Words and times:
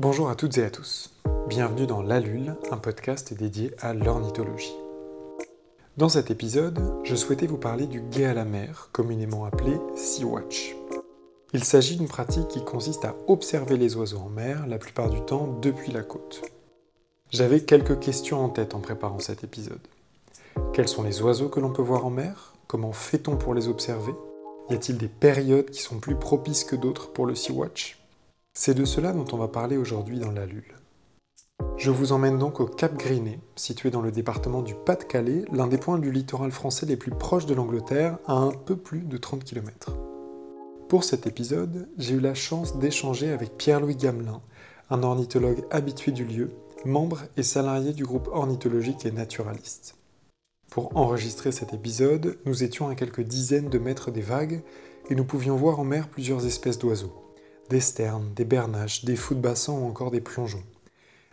Bonjour 0.00 0.28
à 0.28 0.34
toutes 0.34 0.58
et 0.58 0.64
à 0.64 0.70
tous. 0.70 1.14
Bienvenue 1.48 1.86
dans 1.86 2.02
l'Alule, 2.02 2.56
un 2.72 2.78
podcast 2.78 3.32
dédié 3.32 3.70
à 3.78 3.94
l'ornithologie. 3.94 4.74
Dans 5.96 6.08
cet 6.08 6.32
épisode, 6.32 6.80
je 7.04 7.14
souhaitais 7.14 7.46
vous 7.46 7.58
parler 7.58 7.86
du 7.86 8.00
guet 8.00 8.24
à 8.24 8.34
la 8.34 8.44
mer, 8.44 8.88
communément 8.90 9.44
appelé 9.44 9.78
Sea 9.94 10.24
Watch. 10.24 10.74
Il 11.52 11.62
s'agit 11.62 11.96
d'une 11.96 12.08
pratique 12.08 12.48
qui 12.48 12.64
consiste 12.64 13.04
à 13.04 13.14
observer 13.28 13.76
les 13.76 13.94
oiseaux 13.94 14.18
en 14.18 14.30
mer, 14.30 14.66
la 14.66 14.78
plupart 14.78 15.10
du 15.10 15.20
temps 15.20 15.46
depuis 15.62 15.92
la 15.92 16.02
côte. 16.02 16.42
J'avais 17.30 17.60
quelques 17.60 18.00
questions 18.00 18.44
en 18.44 18.48
tête 18.48 18.74
en 18.74 18.80
préparant 18.80 19.20
cet 19.20 19.44
épisode. 19.44 19.86
Quels 20.72 20.88
sont 20.88 21.04
les 21.04 21.22
oiseaux 21.22 21.48
que 21.48 21.60
l'on 21.60 21.72
peut 21.72 21.82
voir 21.82 22.04
en 22.04 22.10
mer? 22.10 22.54
Comment 22.66 22.92
fait-on 22.92 23.36
pour 23.36 23.54
les 23.54 23.68
observer? 23.68 24.14
Y 24.70 24.74
a-t-il 24.74 24.98
des 24.98 25.08
périodes 25.08 25.70
qui 25.70 25.82
sont 25.82 26.00
plus 26.00 26.16
propices 26.16 26.64
que 26.64 26.74
d'autres 26.74 27.12
pour 27.12 27.26
le 27.26 27.36
Sea 27.36 27.52
Watch 27.52 28.03
C'est 28.56 28.74
de 28.74 28.84
cela 28.84 29.12
dont 29.12 29.26
on 29.32 29.36
va 29.36 29.48
parler 29.48 29.76
aujourd'hui 29.76 30.20
dans 30.20 30.30
la 30.30 30.46
Lule. 30.46 30.76
Je 31.76 31.90
vous 31.90 32.12
emmène 32.12 32.38
donc 32.38 32.60
au 32.60 32.66
Cap 32.66 32.96
Griné, 32.96 33.40
situé 33.56 33.90
dans 33.90 34.00
le 34.00 34.12
département 34.12 34.62
du 34.62 34.76
Pas-de-Calais, 34.76 35.44
l'un 35.52 35.66
des 35.66 35.76
points 35.76 35.98
du 35.98 36.12
littoral 36.12 36.52
français 36.52 36.86
les 36.86 36.96
plus 36.96 37.10
proches 37.10 37.46
de 37.46 37.54
l'Angleterre, 37.54 38.16
à 38.26 38.34
un 38.34 38.52
peu 38.52 38.76
plus 38.76 39.00
de 39.00 39.16
30 39.16 39.42
km. 39.42 39.96
Pour 40.88 41.02
cet 41.02 41.26
épisode, 41.26 41.88
j'ai 41.98 42.14
eu 42.14 42.20
la 42.20 42.34
chance 42.34 42.78
d'échanger 42.78 43.32
avec 43.32 43.56
Pierre-Louis 43.58 43.96
Gamelin, 43.96 44.40
un 44.88 45.02
ornithologue 45.02 45.64
habitué 45.72 46.12
du 46.12 46.24
lieu, 46.24 46.52
membre 46.84 47.22
et 47.36 47.42
salarié 47.42 47.92
du 47.92 48.04
groupe 48.04 48.28
ornithologique 48.32 49.04
et 49.04 49.10
naturaliste. 49.10 49.96
Pour 50.70 50.96
enregistrer 50.96 51.50
cet 51.50 51.74
épisode, 51.74 52.38
nous 52.46 52.62
étions 52.62 52.88
à 52.88 52.94
quelques 52.94 53.22
dizaines 53.22 53.68
de 53.68 53.78
mètres 53.78 54.12
des 54.12 54.22
vagues 54.22 54.62
et 55.10 55.16
nous 55.16 55.24
pouvions 55.24 55.56
voir 55.56 55.80
en 55.80 55.84
mer 55.84 56.08
plusieurs 56.08 56.46
espèces 56.46 56.78
d'oiseaux. 56.78 57.23
Des 57.70 57.80
sternes, 57.80 58.32
des 58.34 58.44
bernaches, 58.44 59.04
des 59.04 59.16
fous 59.16 59.34
de 59.34 59.40
bassin 59.40 59.72
ou 59.72 59.86
encore 59.86 60.10
des 60.10 60.20
plongeons. 60.20 60.62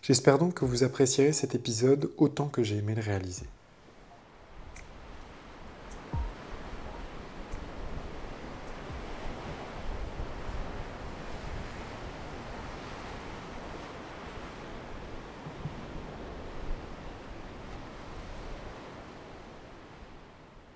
J'espère 0.02 0.40
donc 0.40 0.54
que 0.56 0.66
vous 0.66 0.84
apprécierez 0.84 1.34
cet 1.34 1.56
épisode 1.56 2.10
autant 2.18 2.48
que 2.48 2.64
j'ai 2.64 2.78
aimé 2.78 2.96
le 2.96 3.02
réaliser. 3.02 3.46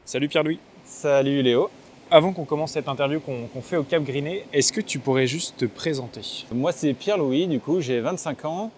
Salut 0.04 0.28
Pierre-Louis. 0.28 0.60
Salut 0.84 1.42
Léo. 1.42 1.70
Avant 2.16 2.32
qu'on 2.32 2.46
commence 2.46 2.72
cette 2.72 2.88
interview 2.88 3.20
qu'on 3.20 3.62
fait 3.62 3.76
au 3.76 3.84
Cap 3.84 4.02
Griné, 4.02 4.46
est-ce 4.54 4.72
que 4.72 4.80
tu 4.80 5.00
pourrais 5.00 5.28
juste 5.28 5.58
te 5.58 5.66
présenter? 5.66 6.22
Moi 6.54 6.72
c'est 6.72 6.94
Pierre-Louis, 6.94 7.46
du 7.48 7.60
coup 7.60 7.82
j'ai 7.82 8.00
25 8.00 8.46
ans. 8.46 8.72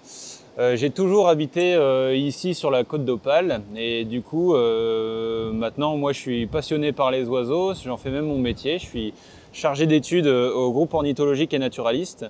Euh, 0.57 0.75
j'ai 0.75 0.89
toujours 0.89 1.29
habité 1.29 1.75
euh, 1.75 2.15
ici 2.15 2.55
sur 2.55 2.71
la 2.71 2.83
côte 2.83 3.05
d'Opale 3.05 3.61
et 3.75 4.05
du 4.05 4.23
coup 4.23 4.55
euh, 4.55 5.51
maintenant 5.51 5.97
moi 5.97 6.13
je 6.13 6.19
suis 6.19 6.47
passionné 6.47 6.93
par 6.93 7.11
les 7.11 7.25
oiseaux, 7.25 7.75
j'en 7.75 7.97
fais 7.97 8.09
même 8.09 8.25
mon 8.25 8.39
métier, 8.39 8.79
je 8.79 8.87
suis 8.87 9.13
chargé 9.53 9.85
d'études 9.85 10.25
au 10.25 10.71
groupe 10.71 10.95
ornithologique 10.95 11.53
et 11.53 11.59
naturaliste. 11.59 12.25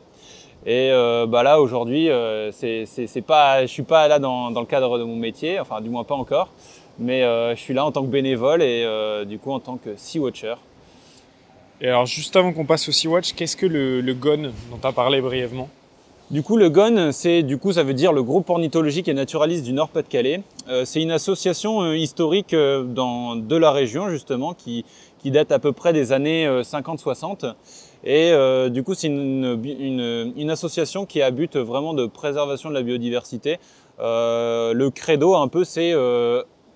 Et 0.65 0.91
bah 1.29 1.41
là 1.41 1.61
aujourd'hui, 1.61 2.09
c'est 2.51 3.23
pas, 3.25 3.61
je 3.61 3.71
suis 3.71 3.83
pas 3.83 4.09
là 4.09 4.19
dans, 4.19 4.51
dans, 4.51 4.59
le 4.59 4.65
cadre 4.65 4.99
de 4.99 5.05
mon 5.05 5.15
métier, 5.15 5.57
enfin 5.57 5.79
du 5.79 5.89
moins 5.89 6.03
pas 6.03 6.15
encore, 6.15 6.49
mais 6.99 7.21
je 7.21 7.59
suis 7.61 7.73
là 7.73 7.85
en 7.85 7.93
tant 7.93 8.01
que 8.01 8.09
bénévole 8.09 8.61
et 8.61 8.85
du 9.25 9.39
coup 9.39 9.53
en 9.53 9.61
tant 9.61 9.77
que 9.77 9.95
Sea 9.95 10.19
Watcher. 10.19 10.55
Et 11.79 11.87
alors 11.87 12.07
juste 12.07 12.35
avant 12.35 12.53
qu'on 12.53 12.65
passe 12.65 12.89
au 12.89 12.91
Sea 12.91 13.07
Watch, 13.07 13.33
qu'est-ce 13.33 13.55
que 13.55 13.67
le, 13.67 14.13
GON 14.13 14.51
dont 14.71 14.77
tu 14.81 14.87
as 14.87 14.91
parlé 14.91 15.21
brièvement? 15.21 15.69
Du 16.31 16.41
coup, 16.41 16.57
le 16.57 16.69
GON, 16.69 17.11
c'est 17.11 17.43
du 17.43 17.57
coup, 17.57 17.71
ça 17.71 17.83
veut 17.83 17.93
dire 17.93 18.11
le 18.11 18.23
groupe 18.23 18.49
ornithologique 18.49 19.07
et 19.07 19.13
naturaliste 19.13 19.63
du 19.63 19.73
Nord-Pas-de-Calais. 19.73 20.41
Euh, 20.67 20.83
c'est 20.85 21.01
une 21.01 21.11
association 21.11 21.83
euh, 21.83 21.95
historique 21.95 22.53
euh, 22.53 22.83
dans, 22.83 23.35
de 23.35 23.55
la 23.55 23.71
région 23.71 24.09
justement 24.09 24.53
qui, 24.53 24.83
qui, 25.19 25.31
date 25.31 25.51
à 25.51 25.59
peu 25.59 25.71
près 25.71 25.93
des 25.93 26.11
années 26.11 26.47
50-60. 26.47 27.53
Et 28.03 28.31
du 28.69 28.83
coup, 28.83 28.93
c'est 28.93 29.07
une, 29.07 29.59
une, 29.63 30.33
une, 30.37 30.49
association 30.49 31.05
qui 31.05 31.21
a 31.21 31.31
but 31.31 31.57
vraiment 31.57 31.93
de 31.93 32.05
préservation 32.05 32.69
de 32.69 32.73
la 32.73 32.81
biodiversité. 32.81 33.57
le 33.99 34.89
credo, 34.89 35.35
un 35.35 35.47
peu, 35.47 35.63
c'est 35.63 35.93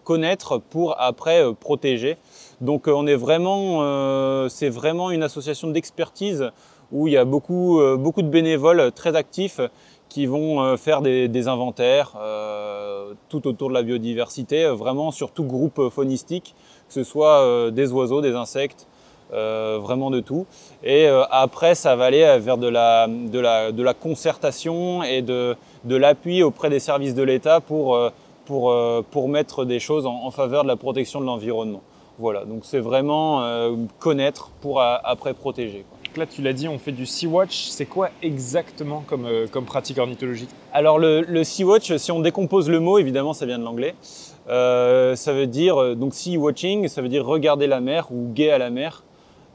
connaître 0.04 0.58
pour 0.58 1.00
après 1.00 1.46
protéger. 1.60 2.18
Donc, 2.62 2.88
on 2.88 3.08
est 3.08 3.16
vraiment, 3.16 4.48
c'est 4.50 4.70
vraiment 4.70 5.12
une 5.12 5.24
association 5.24 5.70
d'expertise 5.70 6.52
où 6.92 7.08
il 7.08 7.14
y 7.14 7.18
a 7.18 7.26
beaucoup, 7.26 7.80
euh, 7.80 7.98
de 7.98 8.22
bénévoles 8.22 8.92
très 8.94 9.16
actifs 9.16 9.62
qui 10.10 10.26
vont 10.26 10.62
euh, 10.62 10.78
faire 10.78 11.02
des, 11.02 11.48
inventaires 11.48 12.14
euh, 12.20 13.14
tout 13.30 13.48
autour 13.48 13.70
de 13.70 13.74
la 13.74 13.84
biodiversité, 13.84 14.68
vraiment 14.68 15.12
sur 15.12 15.32
tout 15.32 15.46
groupe 15.46 15.90
faunistique, 15.90 16.54
que 16.88 16.94
ce 16.94 17.04
soit 17.04 17.72
des 17.72 17.92
oiseaux, 17.94 18.22
des 18.22 18.36
insectes, 18.36 18.88
vraiment 19.32 20.12
de 20.12 20.20
tout. 20.20 20.46
Et 20.84 21.08
après, 21.08 21.74
ça 21.74 21.96
va 21.96 22.06
aller 22.06 22.38
vers 22.40 22.58
de 22.58 22.68
la, 22.68 23.94
concertation 23.94 25.02
et 25.04 25.22
de, 25.22 25.56
l'appui 25.86 26.44
auprès 26.44 26.70
des 26.70 26.80
services 26.82 27.16
de 27.16 27.24
l'État 27.24 27.62
pour, 27.62 27.98
mettre 29.30 29.64
des 29.64 29.80
choses 29.80 30.06
en 30.06 30.32
faveur 30.32 30.64
de 30.64 30.68
la 30.68 30.76
protection 30.76 31.22
de 31.22 31.26
l'environnement. 31.26 31.82
Voilà, 32.22 32.46
donc 32.46 32.62
c'est 32.64 32.80
vraiment 32.80 33.44
connaître 34.00 34.52
pour 34.62 34.80
après 34.82 35.34
protéger. 35.34 35.84
Quoi 35.90 35.98
là, 36.18 36.26
tu 36.26 36.42
l'as 36.42 36.54
dit, 36.54 36.68
on 36.68 36.78
fait 36.78 36.92
du 36.92 37.06
Sea 37.06 37.28
Watch. 37.28 37.68
C'est 37.70 37.86
quoi 37.86 38.10
exactement 38.22 39.04
comme, 39.08 39.26
euh, 39.26 39.48
comme 39.48 39.66
pratique 39.66 39.98
ornithologique? 39.98 40.50
Alors, 40.74 41.00
le, 41.00 41.22
le, 41.22 41.44
Sea 41.44 41.64
Watch, 41.64 41.96
si 41.98 42.12
on 42.12 42.20
décompose 42.20 42.70
le 42.70 42.80
mot, 42.80 42.98
évidemment, 42.98 43.34
ça 43.34 43.46
vient 43.46 43.60
de 43.60 43.64
l'anglais. 43.64 43.96
Euh, 44.50 45.16
ça 45.16 45.34
veut 45.34 45.48
dire, 45.48 45.82
euh, 45.82 45.96
donc 45.96 46.14
Sea 46.14 46.38
Watching, 46.38 46.88
ça 46.88 47.02
veut 47.02 47.10
dire 47.10 47.26
regarder 47.26 47.68
la 47.68 47.80
mer 47.80 48.08
ou 48.12 48.32
guet 48.34 48.52
à 48.52 48.58
la 48.58 48.70
mer. 48.70 49.04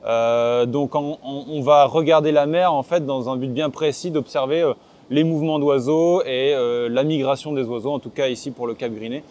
Euh, 0.04 0.66
donc, 0.66 0.94
on, 0.94 1.18
on, 1.24 1.60
va 1.60 1.84
regarder 1.86 2.32
la 2.32 2.46
mer, 2.46 2.72
en 2.72 2.82
fait, 2.82 3.04
dans 3.04 3.28
un 3.28 3.36
but 3.36 3.52
bien 3.52 3.70
précis 3.70 4.10
d'observer 4.10 4.62
euh, 4.62 4.74
les 5.10 5.24
mouvements 5.24 5.58
d'oiseaux 5.58 6.22
et 6.24 6.52
la 6.90 7.04
migration 7.04 7.52
des 7.52 7.62
oiseaux, 7.62 7.92
en 7.92 8.00
tout 8.00 8.10
cas 8.10 8.26
ici 8.26 8.50
pour 8.50 8.66
le 8.66 8.74
Cap 8.74 8.92
Griné. 8.92 9.22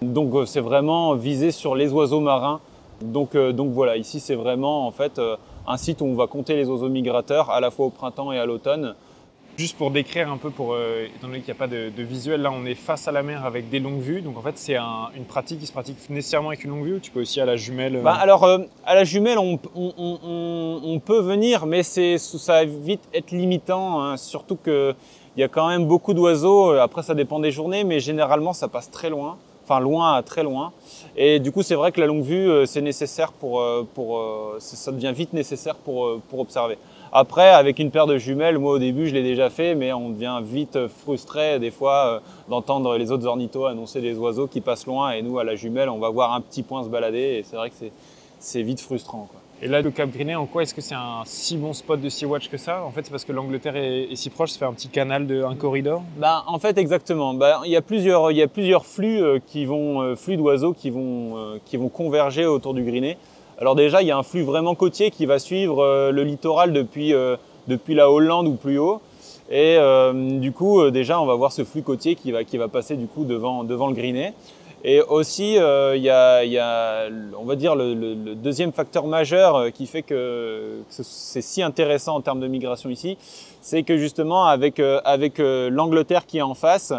Donc, 0.00 0.32
c'est 0.46 0.60
vraiment 0.60 1.14
visé 1.14 1.50
sur 1.50 1.74
les 1.74 1.92
oiseaux 1.92 2.20
marins. 2.20 2.60
Donc, 3.02 3.36
donc 3.36 3.72
voilà, 3.72 3.96
ici, 3.96 4.20
c'est 4.20 4.34
vraiment, 4.34 4.86
en 4.86 4.90
fait, 4.90 5.20
un 5.66 5.76
site 5.76 6.00
où 6.00 6.06
on 6.06 6.14
va 6.14 6.26
compter 6.26 6.56
les 6.56 6.68
oiseaux 6.68 6.88
migrateurs 6.88 7.50
à 7.50 7.60
la 7.60 7.70
fois 7.70 7.86
au 7.86 7.90
printemps 7.90 8.32
et 8.32 8.38
à 8.38 8.46
l'automne. 8.46 8.94
Juste 9.56 9.76
pour 9.76 9.92
décrire 9.92 10.32
un 10.32 10.36
peu, 10.36 10.50
pour, 10.50 10.74
euh, 10.74 11.06
étant 11.14 11.28
donné 11.28 11.38
qu'il 11.38 11.54
n'y 11.54 11.56
a 11.56 11.60
pas 11.60 11.68
de, 11.68 12.02
visuel, 12.02 12.42
là 12.42 12.50
on 12.50 12.64
est 12.66 12.74
face 12.74 13.06
à 13.06 13.12
la 13.12 13.22
mer 13.22 13.44
avec 13.44 13.70
des 13.70 13.78
longues 13.78 14.00
vues. 14.00 14.20
Donc 14.20 14.36
en 14.36 14.40
fait 14.40 14.58
c'est 14.58 14.76
une 14.76 15.24
pratique 15.28 15.60
qui 15.60 15.66
se 15.66 15.72
pratique 15.72 15.96
nécessairement 16.10 16.48
avec 16.48 16.64
une 16.64 16.70
longue 16.70 16.84
vue 16.84 16.94
ou 16.94 16.98
tu 16.98 17.12
peux 17.12 17.20
aussi 17.20 17.40
à 17.40 17.44
la 17.44 17.54
jumelle 17.56 17.96
euh 17.96 18.02
bah, 18.02 18.14
Alors 18.14 18.42
euh, 18.42 18.58
à 18.84 18.96
la 18.96 19.04
jumelle 19.04 19.38
on, 19.38 19.60
on, 19.76 20.98
peut 20.98 21.20
venir 21.20 21.66
mais 21.66 21.84
ça 21.84 22.02
va 22.48 22.64
vite 22.64 23.02
être 23.14 23.30
limitant. 23.30 24.02
Hein. 24.02 24.16
surtout 24.16 24.56
qu'il 24.56 24.96
y 25.36 25.44
a 25.44 25.48
quand 25.48 25.68
même 25.68 25.86
beaucoup 25.86 26.14
d'oiseaux. 26.14 26.72
Après 26.72 27.04
ça 27.04 27.14
dépend 27.14 27.38
des 27.38 27.52
journées 27.52 27.84
mais 27.84 28.00
généralement 28.00 28.54
ça 28.54 28.66
passe 28.66 28.90
très 28.90 29.08
loin 29.08 29.36
enfin 29.64 29.80
loin 29.80 30.22
très 30.22 30.42
loin. 30.42 30.72
Et 31.16 31.38
du 31.40 31.52
coup, 31.52 31.62
c'est 31.62 31.74
vrai 31.74 31.92
que 31.92 32.00
la 32.00 32.06
longue 32.06 32.22
vue, 32.22 32.50
euh, 32.50 32.66
c'est 32.66 32.80
nécessaire 32.80 33.32
pour, 33.32 33.60
euh, 33.60 33.86
pour 33.94 34.18
euh, 34.18 34.56
ça 34.58 34.92
devient 34.92 35.12
vite 35.14 35.32
nécessaire 35.32 35.76
pour, 35.76 36.20
pour 36.28 36.40
observer. 36.40 36.78
Après, 37.12 37.50
avec 37.50 37.78
une 37.78 37.92
paire 37.92 38.06
de 38.06 38.18
jumelles, 38.18 38.58
moi 38.58 38.72
au 38.72 38.78
début, 38.80 39.06
je 39.06 39.14
l'ai 39.14 39.22
déjà 39.22 39.48
fait, 39.48 39.76
mais 39.76 39.92
on 39.92 40.10
devient 40.10 40.40
vite 40.42 40.88
frustré 40.88 41.60
des 41.60 41.70
fois 41.70 42.20
d'entendre 42.48 42.96
les 42.96 43.12
autres 43.12 43.26
ornithos 43.26 43.66
annoncer 43.66 44.00
des 44.00 44.18
oiseaux 44.18 44.48
qui 44.48 44.60
passent 44.60 44.86
loin, 44.86 45.12
et 45.12 45.22
nous 45.22 45.38
à 45.38 45.44
la 45.44 45.54
jumelle, 45.54 45.88
on 45.88 45.98
va 45.98 46.08
voir 46.08 46.32
un 46.32 46.40
petit 46.40 46.64
point 46.64 46.82
se 46.82 46.88
balader, 46.88 47.38
et 47.38 47.44
c'est 47.44 47.54
vrai 47.54 47.70
que 47.70 47.76
c'est 48.40 48.62
vite 48.62 48.80
frustrant. 48.80 49.28
Quoi. 49.30 49.43
Et 49.64 49.66
là, 49.66 49.80
le 49.80 49.90
Cap 49.90 50.10
Griné, 50.10 50.34
en 50.34 50.44
quoi 50.44 50.62
est-ce 50.62 50.74
que 50.74 50.82
c'est 50.82 50.94
un 50.94 51.22
si 51.24 51.56
bon 51.56 51.72
spot 51.72 51.98
de 51.98 52.10
Sea 52.10 52.26
Watch 52.26 52.50
que 52.50 52.58
ça? 52.58 52.84
En 52.84 52.90
fait, 52.90 53.00
c'est 53.04 53.10
parce 53.10 53.24
que 53.24 53.32
l'Angleterre 53.32 53.76
est, 53.76 54.14
si 54.14 54.28
proche, 54.28 54.50
ça 54.50 54.58
fait 54.58 54.64
un 54.66 54.74
petit 54.74 54.88
canal, 54.88 55.26
un 55.42 55.54
corridor? 55.54 56.02
Bah, 56.18 56.44
En 56.46 56.58
fait, 56.58 56.76
exactement. 56.76 57.32
Bah, 57.32 57.62
il, 57.64 57.70
y 57.70 57.76
a 57.76 57.80
plusieurs, 57.80 58.30
y 58.30 58.42
a 58.42 58.46
plusieurs 58.46 58.84
flux, 58.84 59.22
euh, 59.22 59.38
qui 59.46 59.64
vont, 59.64 60.02
euh, 60.02 60.16
flux 60.16 60.36
d'oiseaux 60.36 60.74
qui 60.74 60.90
vont, 60.90 61.38
euh, 61.38 61.56
qui 61.64 61.78
vont 61.78 61.88
converger 61.88 62.44
autour 62.44 62.74
du 62.74 62.82
Griné. 62.82 63.16
Alors 63.56 63.74
déjà, 63.74 64.02
il 64.02 64.08
y 64.08 64.10
a 64.10 64.18
un 64.18 64.22
flux 64.22 64.42
vraiment 64.42 64.74
côtier 64.74 65.10
qui 65.10 65.24
va 65.24 65.38
suivre 65.38 66.10
le 66.10 66.22
littoral 66.24 66.74
depuis, 66.74 67.14
depuis 67.68 67.94
la 67.94 68.10
Hollande 68.10 68.48
ou 68.48 68.56
plus 68.56 68.78
haut. 68.78 69.00
Et 69.48 69.78
du 70.40 70.50
coup, 70.50 70.90
déjà, 70.90 71.20
on 71.20 71.24
va 71.24 71.36
voir 71.36 71.52
ce 71.52 71.62
flux 71.62 71.82
côtier 71.82 72.16
qui 72.16 72.32
va, 72.32 72.42
qui 72.42 72.58
va 72.58 72.66
passer 72.66 72.96
du 72.96 73.06
coup 73.06 73.24
devant, 73.24 73.62
devant 73.62 73.86
le 73.86 73.94
Griné. 73.94 74.34
Et 74.86 75.00
aussi, 75.00 75.56
euh, 75.56 75.96
il 75.96 76.02
y, 76.02 76.10
a, 76.10 77.08
on 77.40 77.44
va 77.44 77.56
dire, 77.56 77.74
le, 77.74 78.34
deuxième 78.34 78.70
facteur 78.70 79.06
majeur 79.06 79.56
euh, 79.56 79.70
qui 79.70 79.86
fait 79.86 80.02
que, 80.02 80.82
c'est 80.90 81.40
si 81.40 81.62
intéressant 81.62 82.16
en 82.16 82.20
termes 82.20 82.40
de 82.40 82.46
migration 82.46 82.90
ici, 82.90 83.16
c'est 83.62 83.82
que 83.82 83.96
justement, 83.96 84.44
avec, 84.44 84.80
euh, 84.80 85.00
avec 85.06 85.38
l'Angleterre 85.38 86.26
qui 86.26 86.36
est 86.36 86.42
en 86.42 86.52
face, 86.52 86.92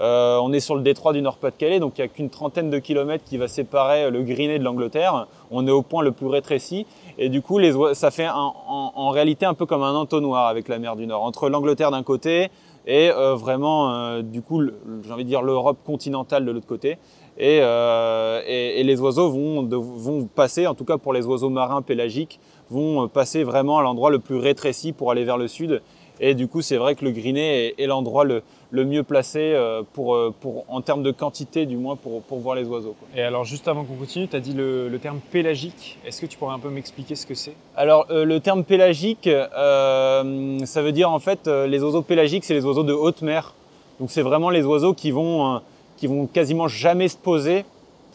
on 0.00 0.52
est 0.54 0.60
sur 0.60 0.76
le 0.76 0.82
détroit 0.82 1.12
du 1.12 1.20
Nord-Pas-de-Calais, 1.20 1.78
donc 1.78 1.98
il 1.98 2.00
n'y 2.00 2.06
a 2.06 2.08
qu'une 2.08 2.30
trentaine 2.30 2.70
de 2.70 2.78
kilomètres 2.78 3.24
qui 3.24 3.36
va 3.36 3.48
séparer 3.48 4.10
le 4.10 4.22
Griné 4.22 4.58
de 4.58 4.64
l'Angleterre. 4.64 5.26
On 5.50 5.66
est 5.66 5.70
au 5.70 5.82
point 5.82 6.02
le 6.02 6.12
plus 6.12 6.26
rétréci. 6.26 6.86
Et 7.18 7.28
du 7.28 7.42
coup, 7.42 7.58
ça 7.92 8.10
fait 8.10 8.28
en, 8.28 9.10
réalité 9.10 9.46
un 9.46 9.54
peu 9.54 9.64
comme 9.64 9.82
un 9.82 9.94
entonnoir 9.94 10.48
avec 10.48 10.68
la 10.68 10.78
mer 10.78 10.96
du 10.96 11.06
Nord, 11.06 11.22
entre 11.22 11.50
l'Angleterre 11.50 11.90
d'un 11.90 12.02
côté 12.02 12.50
et 12.86 13.10
vraiment, 13.10 14.20
du 14.20 14.42
coup, 14.42 14.62
j'ai 15.02 15.12
envie 15.12 15.24
de 15.24 15.28
dire 15.28 15.42
l'Europe 15.42 15.78
continentale 15.84 16.44
de 16.44 16.52
l'autre 16.52 16.66
côté. 16.66 16.98
Et, 17.38 17.58
et, 17.58 18.82
les 18.82 19.00
oiseaux 19.00 19.30
vont, 19.30 19.62
vont 19.62 20.24
passer, 20.24 20.66
en 20.66 20.74
tout 20.74 20.84
cas 20.84 20.96
pour 20.96 21.12
les 21.12 21.26
oiseaux 21.26 21.50
marins 21.50 21.82
pélagiques, 21.82 22.40
vont 22.70 23.08
passer 23.08 23.44
vraiment 23.44 23.78
à 23.78 23.82
l'endroit 23.82 24.10
le 24.10 24.18
plus 24.18 24.36
rétréci 24.36 24.92
pour 24.92 25.10
aller 25.10 25.24
vers 25.24 25.36
le 25.36 25.48
sud. 25.48 25.82
Et 26.20 26.34
du 26.34 26.48
coup, 26.48 26.62
c'est 26.62 26.76
vrai 26.76 26.94
que 26.94 27.04
le 27.04 27.10
Griné 27.10 27.74
est, 27.78 27.86
l'endroit 27.86 28.24
le, 28.24 28.42
mieux 28.72 29.02
placé 29.02 29.38
euh, 29.40 29.82
pour, 29.92 30.14
euh, 30.14 30.34
pour, 30.40 30.64
en 30.68 30.80
termes 30.80 31.02
de 31.02 31.10
quantité, 31.10 31.66
du 31.66 31.76
moins, 31.76 31.96
pour, 31.96 32.22
pour 32.22 32.38
voir 32.38 32.56
les 32.56 32.64
oiseaux. 32.64 32.94
Et 33.14 33.22
alors, 33.22 33.44
juste 33.44 33.68
avant 33.68 33.84
qu'on 33.84 33.96
continue, 33.96 34.26
tu 34.26 34.36
as 34.36 34.40
dit 34.40 34.54
le, 34.54 34.98
terme 35.00 35.20
pélagique. 35.30 35.98
Est-ce 36.06 36.20
que 36.22 36.26
tu 36.26 36.38
pourrais 36.38 36.54
un 36.54 36.58
peu 36.58 36.70
m'expliquer 36.70 37.16
ce 37.16 37.26
que 37.26 37.34
c'est? 37.34 37.54
Alors, 37.76 38.06
euh, 38.10 38.24
le 38.24 38.40
terme 38.40 38.64
pélagique, 38.64 39.28
ça 39.28 40.22
veut 40.24 40.92
dire 40.92 41.10
en 41.10 41.18
fait, 41.18 41.46
les 41.46 41.82
oiseaux 41.82 42.02
pélagiques, 42.02 42.44
c'est 42.44 42.54
les 42.54 42.64
oiseaux 42.64 42.84
de 42.84 42.94
haute 42.94 43.22
mer. 43.22 43.54
Donc, 44.00 44.10
c'est 44.10 44.22
vraiment 44.22 44.50
les 44.50 44.64
oiseaux 44.64 44.94
qui 44.94 45.10
vont, 45.10 45.60
qui 45.96 46.06
vont 46.06 46.26
quasiment 46.26 46.68
jamais 46.68 47.08
se 47.08 47.16
poser 47.16 47.64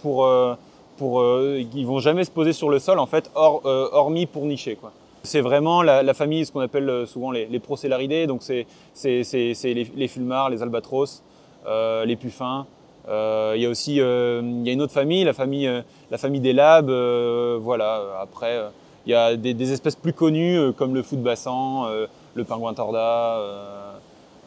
pour. 0.01 0.28
pour 0.98 1.24
ils 1.24 1.86
vont 1.86 2.00
jamais 2.00 2.24
se 2.24 2.31
poser 2.31 2.54
sur 2.54 2.69
le 2.69 2.80
sol, 2.80 3.00
en 3.00 3.07
fait, 3.07 3.30
hormis 3.33 4.25
pour 4.25 4.45
nicher. 4.45 4.75
Quoi. 4.75 4.92
C'est 5.24 5.42
vraiment 5.42 5.83
la, 5.83 6.13
famille, 6.16 6.45
ce 6.45 6.51
qu'on 6.51 6.62
appelle 6.62 6.89
euh, 6.89 7.06
souvent 7.06 7.31
les, 7.31 7.45
les 7.45 7.60
procélaridés, 7.60 8.25
donc 8.25 8.42
c'est 8.42 8.66
les, 9.04 9.92
les, 9.95 10.07
fulmars, 10.07 10.50
les 10.50 10.63
albatros, 10.63 11.22
euh, 11.68 12.06
les 12.06 12.16
puffins. 12.16 12.66
Euh, 13.07 13.54
il 13.56 13.62
y 13.62 13.66
a 13.66 13.69
aussi 13.69 13.98
il 13.98 14.63
y 14.66 14.69
a 14.69 14.74
une 14.74 14.81
autre 14.81 14.94
famille, 14.94 15.24
la 15.24 15.33
famille, 15.33 15.69
la 16.10 16.18
famille 16.18 16.42
des 16.42 16.54
labes. 16.54 16.89
voilà. 17.62 18.01
Après, 18.19 18.60
il 19.06 19.12
y 19.12 19.16
a 19.16 19.36
des, 19.36 19.54
des, 19.54 19.72
espèces 19.72 19.95
plus 19.95 20.13
connues 20.13 20.74
comme 20.75 20.95
le 20.95 21.04
fou 21.04 21.16
de 21.16 21.22
bassan, 21.22 21.88
le 22.33 22.44
pingouin 22.44 22.74
torda. 22.74 23.90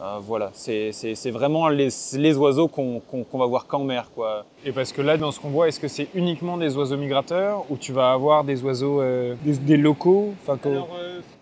Euh, 0.01 0.17
voilà, 0.21 0.51
c'est 0.53 1.31
vraiment 1.31 1.69
les, 1.69 2.37
oiseaux 2.37 2.67
qu'on 2.67 3.01
va 3.33 3.45
voir 3.45 3.65
qu'en 3.65 3.85
mer. 3.85 4.09
Quoi. 4.13 4.45
Et 4.65 4.73
parce 4.73 4.91
que 4.91 5.01
là, 5.01 5.15
dans 5.15 5.31
ce 5.31 5.39
qu'on 5.39 5.49
voit, 5.49 5.69
est-ce 5.69 5.79
que 5.79 5.87
c'est 5.87 6.09
uniquement 6.15 6.57
des 6.57 6.75
oiseaux 6.75 6.97
migrateurs 6.97 7.63
ou 7.69 7.77
tu 7.77 7.93
vas 7.93 8.11
avoir 8.11 8.43
des 8.43 8.61
oiseaux, 8.63 9.01
euh, 9.01 9.35
des, 9.45 9.77
locaux 9.77 10.33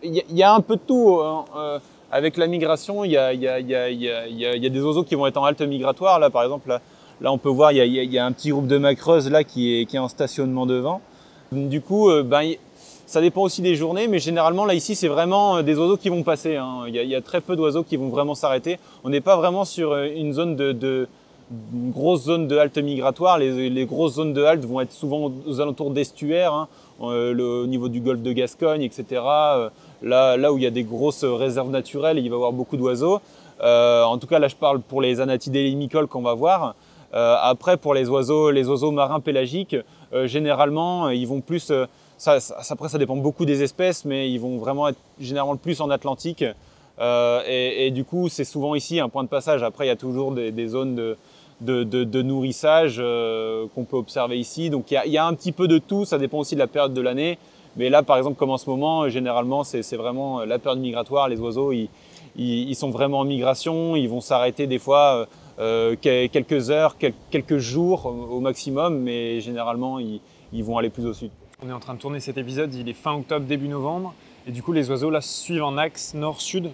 Il 0.03 0.23
y, 0.29 0.43
a 0.43 0.53
un 0.53 0.59
peu 0.59 0.75
de 0.75 0.81
tout. 0.81 1.19
Hein. 1.23 1.45
avec 2.11 2.37
la 2.37 2.45
migration, 2.45 3.03
il 3.03 3.11
y 3.11 3.17
a, 3.17 3.33
des 3.33 4.81
oiseaux 4.81 5.03
qui 5.03 5.15
vont 5.15 5.25
être 5.25 5.37
en 5.37 5.45
halte 5.45 5.61
migratoire. 5.61 6.19
Là, 6.19 6.29
par 6.29 6.43
exemple, 6.43 6.79
là, 7.21 7.31
on 7.31 7.39
peut 7.39 7.49
voir, 7.49 7.71
il 7.71 7.87
y, 7.87 8.19
a, 8.19 8.25
un 8.25 8.31
petit 8.33 8.49
groupe 8.49 8.67
de 8.67 8.77
macreuses 8.77 9.31
là 9.31 9.43
qui 9.43 9.81
est, 9.81 9.85
qui 9.85 9.95
est 9.95 9.99
en 9.99 10.09
stationnement 10.09 10.67
devant. 10.67 11.01
Du 11.51 11.81
coup, 11.81 12.11
ben, 12.23 12.53
ça 13.05 13.21
dépend 13.21 13.41
aussi 13.41 13.61
des 13.61 13.75
journées, 13.75 14.07
mais 14.07 14.19
généralement 14.19 14.65
là 14.65 14.73
ici 14.73 14.95
c'est 14.95 15.07
vraiment 15.07 15.57
euh, 15.57 15.61
des 15.61 15.77
oiseaux 15.77 15.97
qui 15.97 16.09
vont 16.09 16.23
passer. 16.23 16.55
Hein. 16.55 16.85
Il, 16.87 16.95
y 16.95 17.15
a, 17.15 17.21
très 17.21 17.41
peu 17.41 17.55
d'oiseaux 17.55 17.83
qui 17.83 17.97
vont 17.97 18.09
vraiment 18.09 18.35
s'arrêter. 18.35 18.79
On 19.03 19.09
n'est 19.09 19.21
pas 19.21 19.35
vraiment 19.35 19.65
sur 19.65 19.91
euh, 19.91 20.07
une 20.15 20.33
zone 20.33 20.55
de, 20.55 21.07
grosse 21.93 22.23
zone 22.23 22.47
de 22.47 22.57
halte 22.57 22.77
migratoire. 22.77 23.37
Les, 23.37 23.85
grosses 23.85 24.13
zones 24.13 24.33
de 24.33 24.43
halte 24.43 24.65
vont 24.65 24.81
être 24.81 24.93
souvent 24.93 25.31
aux 25.45 25.61
alentours 25.61 25.91
d'estuaires, 25.91 26.53
hein. 26.53 26.67
euh, 27.01 27.63
au 27.63 27.67
niveau 27.67 27.89
du 27.89 27.99
golfe 27.99 28.21
de 28.21 28.31
Gascogne, 28.31 28.81
etc. 28.81 29.21
là, 30.01 30.37
là 30.37 30.53
où 30.53 30.57
il 30.57 30.63
y 30.63 30.67
a 30.67 30.71
des 30.71 30.83
grosses 30.83 31.25
réserves 31.25 31.69
naturelles, 31.69 32.17
il 32.17 32.29
va 32.29 32.35
y 32.35 32.37
avoir 32.37 32.53
beaucoup 32.53 32.77
d'oiseaux. 32.77 33.19
en 33.61 34.17
tout 34.17 34.27
cas, 34.27 34.39
là 34.39 34.47
je 34.47 34.55
parle 34.55 34.79
pour 34.79 35.01
les 35.01 35.19
anatidés 35.19 35.63
limicoles 35.63 36.07
qu'on 36.07 36.21
va 36.21 36.33
voir. 36.33 36.75
après, 37.11 37.77
pour 37.77 37.93
les 37.93 38.09
oiseaux, 38.09 38.49
les 38.49 38.67
oiseaux 38.67 38.91
marins 38.91 39.19
pélagiques, 39.19 39.75
généralement, 40.25 41.09
ils 41.09 41.27
vont 41.27 41.41
plus 41.41 41.71
ça, 42.17 42.37
après, 42.69 42.89
ça 42.89 42.97
dépend 42.97 43.17
beaucoup 43.17 43.45
des 43.45 43.63
espèces, 43.63 44.05
mais 44.05 44.31
ils 44.31 44.39
vont 44.39 44.57
vraiment 44.57 44.87
être 44.87 44.99
généralement 45.19 45.57
plus 45.57 45.81
en 45.81 45.89
Atlantique. 45.89 46.45
Euh, 46.99 47.41
et, 47.47 47.91
du 47.91 48.05
coup, 48.05 48.29
c'est 48.29 48.45
souvent 48.45 48.75
ici 48.75 48.99
un 48.99 49.09
point 49.09 49.23
de 49.23 49.27
passage. 49.27 49.63
Après, 49.63 49.85
il 49.85 49.89
y 49.89 49.91
a 49.91 49.97
toujours 49.97 50.31
des, 50.31 50.67
zones 50.67 51.15
de, 51.61 52.21
nourrissage 52.21 52.97
euh, 52.99 53.65
qu'on 53.75 53.83
peut 53.83 53.97
observer 53.97 54.39
ici. 54.39 54.69
Donc, 54.69 54.91
il 54.91 55.11
y, 55.11 55.17
a, 55.17 55.25
un 55.25 55.33
petit 55.33 55.51
peu 55.51 55.67
de 55.67 55.79
tout. 55.79 56.05
Ça 56.05 56.17
dépend 56.17 56.39
aussi 56.39 56.55
de 56.55 56.59
la 56.59 56.67
période 56.67 56.93
de 56.93 57.01
l'année. 57.01 57.37
Mais 57.75 57.89
là, 57.89 58.03
par 58.03 58.17
exemple, 58.17 58.37
comme 58.37 58.51
en 58.51 58.57
ce 58.57 58.69
moment, 58.69 59.09
généralement, 59.09 59.63
c'est 59.63 59.97
vraiment 59.97 60.45
la 60.45 60.59
période 60.59 60.79
migratoire. 60.79 61.27
Les 61.27 61.39
oiseaux, 61.39 61.73
ils, 61.73 62.75
sont 62.75 62.91
vraiment 62.91 63.19
en 63.19 63.25
migration. 63.25 63.95
Ils 63.95 64.07
vont 64.07 64.21
s'arrêter 64.21 64.67
des 64.67 64.79
fois 64.79 65.27
euh, 65.59 65.95
quelques 65.95 66.71
heures, 66.71 66.97
quelques 67.29 67.57
jours 67.57 68.05
au 68.05 68.39
maximum. 68.39 68.99
Mais 68.99 69.39
généralement, 69.39 69.99
ils, 69.99 70.19
ils 70.51 70.63
vont 70.63 70.77
aller 70.77 70.89
plus 70.89 71.05
au 71.05 71.13
sud. 71.13 71.31
On 71.65 71.69
est 71.69 71.73
en 71.73 71.79
train 71.79 71.93
de 71.93 71.99
tourner 71.99 72.19
cet 72.19 72.37
épisode, 72.37 72.73
il 72.73 72.89
est 72.89 72.93
fin 72.93 73.13
octobre, 73.13 73.45
début 73.45 73.67
novembre. 73.67 74.13
Et 74.47 74.51
du 74.51 74.61
coup, 74.61 74.73
les 74.73 74.89
oiseaux 74.89 75.09
là 75.09 75.21
suivent 75.21 75.63
en 75.63 75.77
axe 75.77 76.13
nord-sud. 76.13 76.71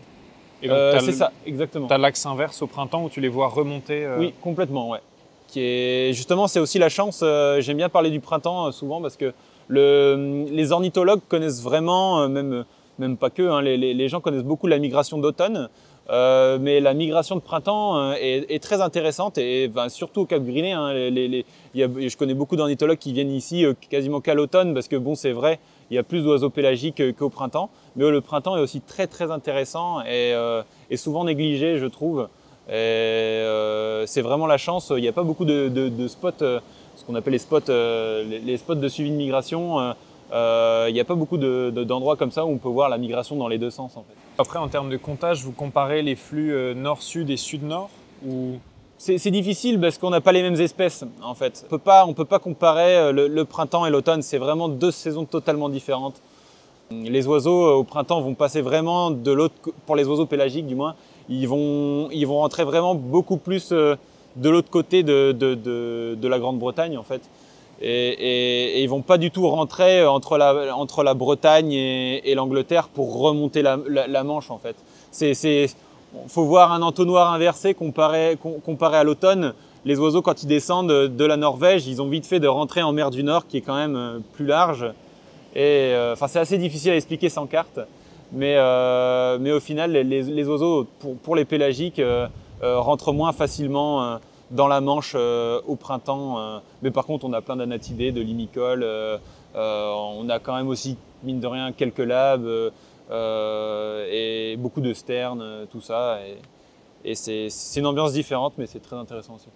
Euh, 0.63 0.99
c'est 0.99 1.11
ça, 1.11 1.31
exactement. 1.45 1.87
Tu 1.87 1.93
as 1.93 1.97
l'axe 1.97 2.25
inverse 2.25 2.61
au 2.61 2.67
printemps 2.67 3.03
où 3.03 3.09
tu 3.09 3.21
les 3.21 3.29
vois 3.29 3.47
remonter. 3.47 4.03
Euh, 4.03 4.17
oui, 4.19 4.33
complètement, 4.41 4.89
ouais. 4.89 4.99
Qui 5.47 5.61
est... 5.61 6.13
Justement, 6.13 6.47
c'est 6.47 6.59
aussi 6.59 6.79
la 6.79 6.89
chance. 6.89 7.23
J'aime 7.59 7.77
bien 7.77 7.89
parler 7.89 8.09
du 8.09 8.19
printemps 8.19 8.71
souvent 8.71 9.01
parce 9.01 9.15
que 9.15 9.33
le... 9.67 10.45
les 10.49 10.71
ornithologues 10.71 11.21
connaissent 11.27 11.61
vraiment, 11.61 12.27
même, 12.27 12.65
même 12.97 13.17
pas 13.17 13.29
que, 13.29 13.43
hein, 13.43 13.61
les, 13.61 13.77
les, 13.77 14.09
gens 14.09 14.21
connaissent 14.21 14.43
beaucoup 14.43 14.67
la 14.67 14.79
migration 14.79 15.17
d'automne. 15.17 15.69
Euh, 16.09 16.57
mais 16.59 16.79
la 16.79 16.95
migration 16.95 17.35
de 17.35 17.41
printemps 17.41 17.99
euh, 17.99 18.13
est, 18.19 18.63
très 18.63 18.81
intéressante 18.81 19.37
et 19.37 19.71
surtout 19.89 20.21
au 20.21 20.25
Cap 20.25 20.43
Griné. 20.43 20.71
Hein, 20.71 20.91
je 21.75 22.17
connais 22.17 22.33
beaucoup 22.33 22.55
d'ornithologues 22.55 22.97
qui 22.97 23.13
viennent 23.13 23.31
ici 23.31 23.63
euh, 23.63 23.73
quasiment 23.89 24.19
qu'à 24.19 24.33
l'automne 24.33 24.73
parce 24.73 24.87
que 24.87 24.95
bon, 24.95 25.13
c'est 25.13 25.33
vrai, 25.33 25.59
il 25.91 25.95
y 25.95 25.97
a 25.99 26.03
plus 26.03 26.23
d'oiseaux 26.23 26.49
pélagiques 26.49 27.15
qu'au 27.15 27.29
printemps. 27.29 27.69
Mais 27.95 28.09
le 28.09 28.21
printemps 28.21 28.57
est 28.57 28.61
aussi 28.61 28.81
très 28.81 29.05
très 29.05 29.29
intéressant 29.29 30.01
et, 30.01 30.33
souvent 30.95 31.25
négligé, 31.25 31.77
je 31.77 31.85
trouve. 31.85 32.27
c'est 32.67 34.21
vraiment 34.21 34.47
la 34.47 34.57
chance. 34.57 34.91
Il 34.95 35.01
n'y 35.01 35.07
a 35.07 35.13
pas 35.13 35.23
beaucoup 35.23 35.45
de, 35.45 36.07
spots, 36.07 36.31
ce 36.39 37.05
qu'on 37.05 37.15
appelle 37.15 37.33
les 37.33 37.39
spots, 37.39 37.69
les, 37.69 38.57
spots 38.57 38.75
de 38.75 38.87
suivi 38.87 39.11
de 39.11 39.15
migration. 39.15 39.93
Il 40.31 40.93
n'y 40.93 40.99
a 40.99 41.05
pas 41.05 41.15
beaucoup 41.15 41.37
d'endroits 41.37 42.15
comme 42.15 42.31
ça 42.31 42.45
où 42.45 42.49
on 42.49 42.57
peut 42.57 42.69
voir 42.69 42.89
la 42.89 42.97
migration 42.97 43.35
dans 43.35 43.47
les 43.47 43.59
deux 43.59 43.71
sens 43.71 43.95
en 43.95 44.03
fait. 44.03 44.28
Après, 44.39 44.57
en 44.57 44.69
termes 44.69 44.89
de 44.89 44.95
comptage, 44.95 45.43
vous 45.43 45.51
comparez 45.51 46.01
les 46.01 46.15
flux 46.15 46.53
euh, 46.53 46.73
nord-sud 46.73 47.29
et 47.29 47.35
sud-nord 47.35 47.89
ou... 48.25 48.57
C'est 48.97 49.31
difficile 49.31 49.79
parce 49.79 49.97
qu'on 49.97 50.09
n'a 50.09 50.19
pas 50.19 50.33
les 50.33 50.41
mêmes 50.41 50.59
espèces 50.59 51.05
en 51.21 51.33
fait. 51.33 51.63
On 51.65 51.69
peut 51.69 51.77
pas, 51.77 52.05
peut 52.13 52.25
pas 52.25 52.39
comparer 52.39 52.97
euh, 52.97 53.27
le, 53.29 53.45
printemps 53.45 53.85
et 53.85 53.89
l'automne. 53.89 54.21
C'est 54.21 54.37
vraiment 54.37 54.67
deux 54.67 54.91
saisons 54.91 55.23
totalement 55.23 55.69
différentes. 55.69 56.21
Les 56.91 57.25
oiseaux 57.27 57.65
euh, 57.65 57.73
au 57.75 57.83
printemps 57.83 58.21
vont 58.21 58.33
passer 58.33 58.61
vraiment 58.61 59.09
de 59.11 59.31
l'autre, 59.31 59.55
pour 59.85 59.95
les 59.97 60.05
oiseaux 60.05 60.25
pélagiques 60.25 60.67
du 60.67 60.75
moins, 60.75 60.95
ils 61.29 61.47
vont, 61.47 62.09
ils 62.11 62.25
vont 62.25 62.39
rentrer 62.39 62.63
vraiment 62.65 62.93
beaucoup 62.95 63.37
plus 63.37 63.71
de 63.71 63.97
l'autre 64.35 64.69
côté 64.69 65.03
de, 65.03 65.33
de, 65.33 65.55
de 66.15 66.27
la 66.27 66.39
Grande-Bretagne 66.39 66.97
en 66.97 67.03
fait 67.03 67.21
et, 67.81 67.87
et, 67.87 68.79
et, 68.79 68.83
ils 68.83 68.89
vont 68.89 69.01
pas 69.01 69.17
du 69.17 69.31
tout 69.31 69.47
rentrer 69.47 70.05
entre 70.05 70.37
la, 70.37 70.75
entre 70.75 71.03
la 71.03 71.13
Bretagne 71.13 71.71
et, 71.71 72.29
et 72.29 72.35
l'Angleterre 72.35 72.89
pour 72.89 73.19
remonter 73.19 73.61
la, 73.61 74.23
Manche 74.23 74.51
en 74.51 74.57
fait. 74.57 74.75
C'est, 75.11 75.67
faut 76.27 76.43
voir 76.43 76.71
un 76.71 76.81
entonnoir 76.81 77.33
inversé 77.33 77.73
comparé, 77.73 78.37
à 78.93 79.03
l'automne. 79.03 79.53
Les 79.85 79.97
oiseaux 79.97 80.21
quand 80.21 80.43
ils 80.43 80.47
descendent 80.47 80.91
de 80.91 81.25
la 81.25 81.37
Norvège, 81.37 81.87
ils 81.87 82.01
ont 82.01 82.09
vite 82.09 82.25
fait 82.25 82.41
de 82.41 82.47
rentrer 82.47 82.81
en 82.81 82.91
mer 82.91 83.11
du 83.11 83.23
Nord 83.23 83.47
qui 83.47 83.57
est 83.57 83.61
quand 83.61 83.75
même 83.75 83.95
euh, 83.95 84.19
plus 84.33 84.45
large. 84.45 84.85
Et 85.55 85.93
euh, 85.93 86.15
c'est 86.15 86.39
assez 86.39 86.57
difficile 86.57 86.91
à 86.91 86.95
expliquer 86.95 87.29
sans 87.29 87.47
carte, 87.47 87.79
mais, 88.31 88.55
euh, 88.57 89.55
au 89.55 89.59
final 89.59 89.91
les, 89.91 90.47
oiseaux 90.47 90.87
pour, 91.23 91.35
les 91.35 91.45
pélagiques 91.45 91.99
euh, 91.99 92.27
rentrent 92.61 93.13
moins 93.13 93.33
facilement 93.33 94.19
dans 94.51 94.67
la 94.67 94.81
Manche 94.81 95.13
euh, 95.15 95.61
au 95.67 95.75
printemps. 95.75 96.39
Euh. 96.39 96.59
mais 96.81 96.91
par 96.91 97.05
contre, 97.05 97.25
on 97.25 97.33
a 97.33 97.41
plein 97.41 97.55
d'anatidés, 97.55 98.11
de 98.11 98.21
limicoles. 98.21 98.83
Euh, 98.83 99.17
on 99.55 100.29
a 100.29 100.39
quand 100.39 100.55
même 100.55 100.67
aussi, 100.67 100.97
mine 101.23 101.39
de 101.39 101.47
rien, 101.47 101.71
quelques 101.71 101.99
labs 101.99 102.47
et 103.11 104.55
beaucoup 104.59 104.81
de 104.81 104.93
sternes, 104.93 105.67
tout 105.71 105.81
ça. 105.81 106.19
Et, 107.03 107.11
et 107.11 107.15
c'est 107.15 107.79
une 107.79 107.87
ambiance 107.87 108.13
différente, 108.13 108.53
mais 108.57 108.67
c'est 108.67 108.79
très 108.79 108.95
intéressant 108.95 109.35
aussi. 109.35 109.47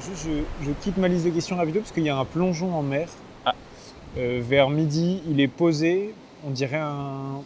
Alors 0.00 0.16
juste, 0.16 0.28
je, 0.62 0.70
quitte 0.82 0.96
ma 0.96 1.08
liste 1.08 1.26
de 1.26 1.30
questions 1.30 1.56
rapido 1.56 1.80
parce 1.80 1.92
qu'il 1.92 2.04
y 2.04 2.08
a 2.08 2.16
un 2.16 2.24
plongeon 2.24 2.72
en 2.72 2.82
mer. 2.82 3.08
Ah. 3.44 3.54
Euh, 4.16 4.40
vers 4.42 4.70
midi, 4.70 5.20
il 5.28 5.40
est 5.40 5.48
posé. 5.48 6.14
On 6.46 6.50
dirait 6.50 6.80
un 6.80 7.42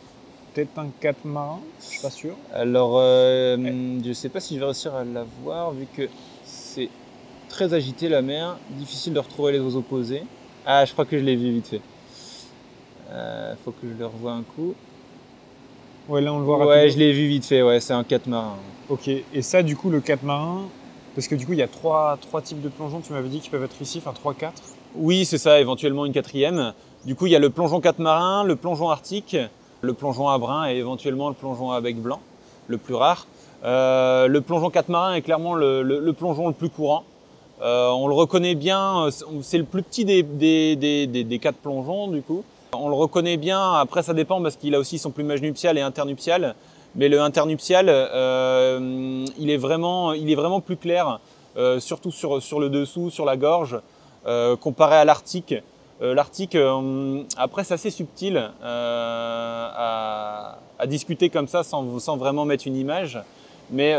peut-être 0.52 0.78
un 0.78 0.86
catamaran, 1.00 1.60
je 1.80 1.84
suis 1.84 2.00
pas 2.00 2.10
sûr. 2.10 2.36
Alors, 2.52 2.92
euh, 2.98 3.56
je 3.56 4.08
ne 4.08 4.12
sais 4.12 4.28
pas 4.28 4.38
si 4.38 4.54
je 4.54 4.60
vais 4.60 4.66
réussir 4.66 4.94
à 4.94 5.02
la 5.02 5.24
voir 5.42 5.72
vu 5.72 5.86
que 5.96 6.08
c'est 6.44 6.90
très 7.48 7.74
agité 7.74 8.08
la 8.08 8.22
mer, 8.22 8.56
difficile 8.70 9.14
de 9.14 9.18
retrouver 9.18 9.50
les 9.50 9.58
oiseaux 9.58 9.82
posés. 9.82 10.22
Ah, 10.64 10.84
je 10.84 10.92
crois 10.92 11.06
que 11.06 11.18
je 11.18 11.24
l'ai 11.24 11.34
vu 11.34 11.50
vite 11.50 11.66
fait. 11.66 11.80
Euh, 13.10 13.54
faut 13.64 13.72
que 13.72 13.88
je 13.88 13.98
le 13.98 14.06
revoie 14.06 14.32
un 14.32 14.42
coup. 14.42 14.74
Ouais, 16.08 16.20
là 16.20 16.32
on 16.32 16.38
le 16.38 16.44
voit 16.44 16.58
Ouais, 16.58 16.66
rapidement. 16.66 16.92
je 16.92 16.98
l'ai 16.98 17.12
vu 17.12 17.26
vite 17.26 17.46
fait, 17.46 17.62
ouais, 17.62 17.80
c'est 17.80 17.94
un 17.94 18.04
catamaran. 18.04 18.58
Ok, 18.88 19.08
et 19.08 19.42
ça 19.42 19.64
du 19.64 19.74
coup 19.74 19.90
le 19.90 20.00
catamaran, 20.00 20.68
parce 21.14 21.28
que 21.28 21.34
du 21.34 21.46
coup 21.46 21.52
il 21.52 21.58
y 21.58 21.62
a 21.62 21.68
trois, 21.68 22.18
types 22.42 22.60
de 22.60 22.68
plongeons, 22.68 23.00
tu 23.00 23.12
m'avais 23.12 23.28
dit 23.28 23.40
qui 23.40 23.50
peuvent 23.50 23.64
être 23.64 23.80
ici, 23.80 24.02
enfin 24.04 24.12
3-4. 24.12 24.50
Oui, 24.96 25.24
c'est 25.24 25.38
ça, 25.38 25.60
éventuellement 25.60 26.06
une 26.06 26.12
quatrième. 26.12 26.72
Du 27.04 27.14
coup, 27.16 27.26
il 27.26 27.32
y 27.32 27.36
a 27.36 27.38
le 27.38 27.50
plongeon 27.50 27.80
catamaran, 27.80 28.44
le 28.44 28.56
plongeon 28.56 28.88
arctique, 28.88 29.36
le 29.80 29.92
plongeon 29.92 30.28
à 30.28 30.38
brun 30.38 30.68
et 30.70 30.76
éventuellement 30.76 31.28
le 31.28 31.34
plongeon 31.34 31.70
à 31.72 31.80
bec 31.80 31.96
blanc, 32.00 32.20
le 32.68 32.78
plus 32.78 32.94
rare. 32.94 33.26
Euh, 33.64 34.26
le 34.28 34.40
plongeon 34.40 34.70
catamaran 34.70 35.12
est 35.14 35.22
clairement 35.22 35.54
le, 35.54 36.12
plongeon 36.16 36.48
le 36.48 36.54
plus 36.54 36.70
courant. 36.70 37.04
Euh, 37.62 37.90
on 37.90 38.08
le 38.08 38.14
reconnaît 38.14 38.54
bien, 38.54 39.06
euh, 39.06 39.10
c'est 39.42 39.58
le 39.58 39.64
plus 39.64 39.82
petit 39.82 40.04
des- 40.04 40.22
des 40.24 41.38
quatre 41.40 41.58
plongeons 41.58 42.08
du 42.08 42.22
coup. 42.22 42.44
On 42.76 42.88
le 42.88 42.94
reconnaît 42.94 43.36
bien, 43.36 43.74
après 43.74 44.02
ça 44.02 44.14
dépend 44.14 44.42
parce 44.42 44.56
qu'il 44.56 44.74
a 44.74 44.78
aussi 44.78 44.98
son 44.98 45.10
plumage 45.10 45.40
nuptial 45.42 45.78
et 45.78 45.80
internuptial. 45.80 46.54
Mais 46.96 47.08
le 47.08 47.20
internuptial, 47.20 47.86
euh, 47.88 49.26
il, 49.38 49.50
est 49.50 49.56
vraiment, 49.56 50.12
il 50.12 50.30
est 50.30 50.36
vraiment 50.36 50.60
plus 50.60 50.76
clair, 50.76 51.18
euh, 51.56 51.80
surtout 51.80 52.12
sur, 52.12 52.40
sur 52.40 52.60
le 52.60 52.68
dessous, 52.68 53.10
sur 53.10 53.24
la 53.24 53.36
gorge, 53.36 53.80
euh, 54.26 54.54
comparé 54.56 54.96
à 54.96 55.04
l'arctique. 55.04 55.54
L'arctique, 56.00 56.58
après 57.36 57.62
c'est 57.64 57.74
assez 57.74 57.90
subtil 57.90 58.50
à, 58.62 60.56
discuter 60.86 61.30
comme 61.30 61.46
ça 61.48 61.62
sans, 61.62 62.00
sans 62.00 62.16
vraiment 62.18 62.44
mettre 62.44 62.66
une 62.66 62.76
image. 62.76 63.18
Mais 63.70 63.94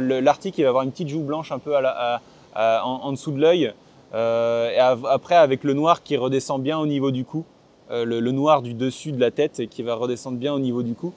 l'arctique, 0.00 0.56
il 0.56 0.62
va 0.62 0.68
avoir 0.68 0.84
une 0.84 0.92
petite 0.92 1.08
joue 1.08 1.20
blanche 1.20 1.50
un 1.52 1.58
peu 1.58 1.74
à 1.76 2.20
en, 2.54 3.10
dessous 3.12 3.32
de 3.32 3.40
l'œil. 3.40 3.74
Et 4.14 4.78
après, 4.78 5.34
avec 5.34 5.64
le 5.64 5.74
noir 5.74 6.02
qui 6.02 6.16
redescend 6.16 6.62
bien 6.62 6.78
au 6.78 6.86
niveau 6.86 7.10
du 7.10 7.24
cou, 7.24 7.44
le, 7.90 8.04
le 8.20 8.30
noir 8.30 8.62
du 8.62 8.72
dessus 8.72 9.12
de 9.12 9.20
la 9.20 9.32
tête 9.32 9.60
et 9.60 9.66
qui 9.66 9.82
va 9.82 9.94
redescendre 9.96 10.38
bien 10.38 10.54
au 10.54 10.60
niveau 10.60 10.82
du 10.82 10.94
cou. 10.94 11.12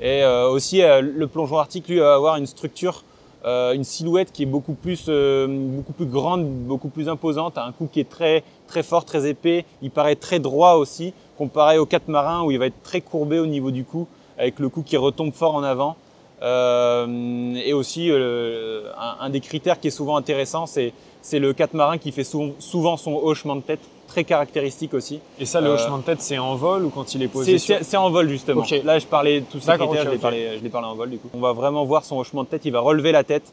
Et 0.00 0.22
euh, 0.22 0.48
aussi, 0.48 0.82
euh, 0.82 1.00
le 1.00 1.26
plongeon 1.26 1.58
arctique, 1.58 1.88
lui, 1.88 1.98
va 1.98 2.14
avoir 2.14 2.36
une 2.36 2.46
structure, 2.46 3.04
euh, 3.44 3.72
une 3.72 3.84
silhouette 3.84 4.32
qui 4.32 4.42
est 4.42 4.46
beaucoup 4.46 4.74
plus, 4.74 5.08
beaucoup 5.08 5.92
plus 5.92 6.06
grande, 6.06 6.46
beaucoup 6.46 6.88
plus 6.88 7.08
imposante, 7.08 7.58
un 7.58 7.72
cou 7.72 7.88
qui 7.90 8.00
est 8.00 8.08
très, 8.08 8.42
très 8.66 8.82
fort, 8.82 9.04
très 9.04 9.28
épais. 9.28 9.64
Il 9.82 9.90
paraît 9.90 10.16
très 10.16 10.40
droit 10.40 10.74
aussi, 10.74 11.12
comparé 11.38 11.78
au 11.78 11.86
catamaran 11.86 12.44
où 12.44 12.50
il 12.50 12.58
va 12.58 12.66
être 12.66 12.82
très 12.82 13.00
courbé 13.00 13.38
au 13.38 13.46
niveau 13.46 13.70
du 13.70 13.84
cou, 13.84 14.06
avec 14.38 14.58
le 14.58 14.68
cou 14.68 14.82
qui 14.82 14.96
retombe 14.96 15.32
fort 15.32 15.54
en 15.54 15.62
avant. 15.62 15.96
Et 16.42 17.72
aussi, 17.72 18.10
un, 18.10 19.30
des 19.30 19.40
critères 19.40 19.80
qui 19.80 19.88
est 19.88 19.92
souvent 19.92 20.16
intéressant, 20.16 20.66
c'est 20.66 20.92
le 21.32 21.52
catamaran 21.52 21.96
qui 21.96 22.12
fait 22.12 22.24
souvent 22.24 22.96
son 22.96 23.14
hochement 23.14 23.56
de 23.56 23.62
tête, 23.62 23.80
très 24.06 24.24
caractéristique 24.24 24.94
aussi. 24.94 25.20
Et 25.38 25.44
ça 25.46 25.60
le 25.60 25.68
Euh, 25.68 25.74
hochement 25.74 25.98
de 25.98 26.02
tête 26.04 26.20
c'est 26.20 26.38
en 26.38 26.54
vol 26.54 26.84
ou 26.84 26.90
quand 26.90 27.14
il 27.14 27.22
est 27.22 27.28
posé 27.28 27.58
C'est 27.58 27.82
sur... 27.82 28.00
en 28.00 28.10
vol 28.10 28.28
justement. 28.28 28.64
Là, 28.84 28.98
je 28.98 29.06
parlais 29.06 29.42
tous 29.50 29.60
ces 29.60 29.72
critères, 29.72 30.04
je 30.04 30.10
l'ai 30.10 30.16
ok. 30.16 30.20
parlé, 30.20 30.60
je 30.62 30.76
en 30.76 30.94
vol 30.94 31.10
du 31.10 31.18
coup. 31.18 31.28
On 31.34 31.40
va 31.40 31.52
vraiment 31.52 31.84
voir 31.84 32.04
son 32.04 32.18
hochement 32.18 32.44
de 32.44 32.48
tête, 32.48 32.64
il 32.64 32.72
va 32.72 32.80
relever 32.80 33.12
la 33.12 33.24
tête 33.24 33.52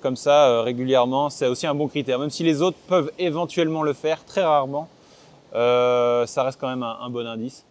comme 0.00 0.16
ça 0.16 0.48
euh, 0.48 0.62
régulièrement. 0.62 1.28
C'est 1.28 1.46
aussi 1.46 1.66
un 1.66 1.74
bon 1.74 1.88
critère, 1.88 2.18
même 2.18 2.30
si 2.30 2.44
les 2.44 2.62
autres 2.62 2.78
peuvent 2.88 3.10
éventuellement 3.18 3.82
le 3.82 3.92
faire, 3.92 4.24
très 4.24 4.44
rarement. 4.44 4.88
euh, 5.54 6.26
ça 6.26 6.42
reste 6.44 6.60
quand 6.60 6.68
même 6.68 6.82
un, 6.82 6.98
un 7.00 7.10
bon 7.10 7.26
indice. 7.26 7.64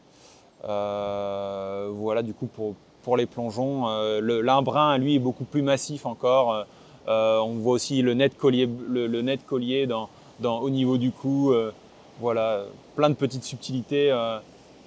Euh, 0.68 1.90
voilà, 1.94 2.22
du 2.24 2.34
coup 2.34 2.48
pour 2.48 2.74
pour 3.04 3.16
les 3.16 3.26
plongeons, 3.26 3.86
le 4.20 4.42
l'imbrun 4.42 4.98
lui 4.98 5.16
est 5.16 5.20
beaucoup 5.20 5.46
plus 5.46 5.62
massif 5.62 6.06
encore. 6.06 6.66
On 7.08 7.54
voit 7.62 7.74
aussi 7.74 8.02
le 8.02 8.14
net 8.14 8.38
collier, 8.38 8.68
le, 8.90 9.08
le 9.08 9.22
net 9.22 9.46
collier 9.46 9.88
dans, 9.88 10.10
dans, 10.42 10.60
au 10.60 10.70
niveau 10.70 10.98
du 10.98 11.12
cou. 11.12 11.54
Voilà, 12.20 12.66
plein 12.96 13.10
de 13.10 13.16
petites 13.16 13.44
subtilités 13.44 14.12
euh, 14.12 14.40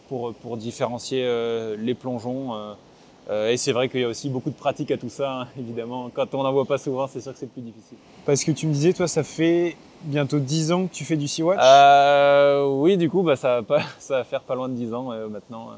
pour, 0.09 0.35
pour 0.35 0.57
différencier 0.57 1.23
euh, 1.25 1.77
les 1.79 1.95
plongeons. 1.95 2.55
euh, 3.31 3.51
et 3.51 3.57
c'est 3.57 3.73
vrai 3.73 3.89
qu'il 3.89 4.01
y 4.01 4.05
a 4.05 4.09
aussi 4.09 4.29
beaucoup 4.29 4.51
de 4.51 4.57
pratique 4.57 4.91
à 4.91 4.97
tout 4.99 5.09
ça, 5.09 5.43
hein, 5.43 5.49
évidemment. 5.59 6.11
Quand 6.13 6.35
on 6.35 6.43
n'en 6.43 6.53
voit 6.53 6.65
pas 6.65 6.79
souvent, 6.79 7.07
c'est 7.07 7.21
sûr 7.21 7.33
que 7.33 7.39
c'est 7.39 7.51
plus 7.51 7.63
difficile. 7.63 7.99
Parce 8.27 8.43
que 8.45 8.51
tu 8.51 8.67
me 8.67 8.73
disais 8.73 8.93
toi 8.93 9.07
ça 9.07 9.23
fait 9.23 9.77
bientôt 10.03 10.39
10 10.39 10.73
ans 10.73 10.87
que 10.87 10.95
tu 10.95 11.05
fais 11.05 11.17
du 11.17 11.29
Sea-Watch? 11.29 11.59
Euh, 11.63 12.67
oui, 12.67 12.97
du 12.97 13.11
coup, 13.11 13.23
bah, 13.23 13.37
ça, 13.37 13.57
va 13.57 13.63
pas, 13.63 13.83
ça 13.99 14.19
va 14.19 14.25
faire 14.25 14.43
pas 14.43 14.55
loin 14.55 14.69
de 14.69 14.75
10 14.75 14.95
ans 14.95 15.13
euh, 15.13 15.29
maintenant 15.29 15.71
euh, 15.71 15.75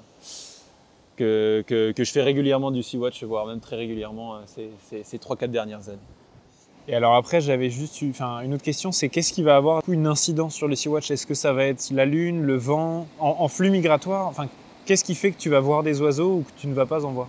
que, 1.16 1.64
que, 1.66 1.92
que 1.92 2.04
je 2.04 2.12
fais 2.12 2.22
régulièrement 2.22 2.70
du 2.70 2.82
Sea-Watch, 2.82 3.22
voire 3.24 3.46
même 3.46 3.60
très 3.60 3.76
régulièrement 3.76 4.38
ces, 4.46 4.70
ces, 4.88 5.02
ces 5.02 5.18
3-4 5.18 5.48
dernières 5.48 5.88
années. 5.88 5.98
Et 6.88 6.94
alors 6.94 7.14
après, 7.14 7.40
j'avais 7.40 7.70
juste 7.70 8.02
eu, 8.02 8.10
enfin, 8.10 8.40
une 8.40 8.54
autre 8.54 8.64
question, 8.64 8.90
c'est 8.90 9.08
qu'est-ce 9.08 9.32
qui 9.32 9.42
va 9.42 9.56
avoir 9.56 9.82
une 9.88 10.06
incidence 10.06 10.54
sur 10.54 10.66
le 10.66 10.74
Sea-Watch? 10.74 11.10
Est-ce 11.12 11.26
que 11.26 11.34
ça 11.34 11.52
va 11.52 11.64
être 11.64 11.90
la 11.92 12.04
lune, 12.06 12.42
le 12.42 12.56
vent, 12.56 13.06
en, 13.20 13.36
en 13.38 13.48
flux 13.48 13.70
migratoire 13.70 14.26
Enfin, 14.26 14.48
qu'est-ce 14.84 15.04
qui 15.04 15.14
fait 15.14 15.30
que 15.30 15.38
tu 15.38 15.48
vas 15.48 15.60
voir 15.60 15.82
des 15.84 16.00
oiseaux 16.00 16.38
ou 16.38 16.40
que 16.42 16.60
tu 16.60 16.66
ne 16.66 16.74
vas 16.74 16.86
pas 16.86 17.04
en 17.04 17.12
voir? 17.12 17.28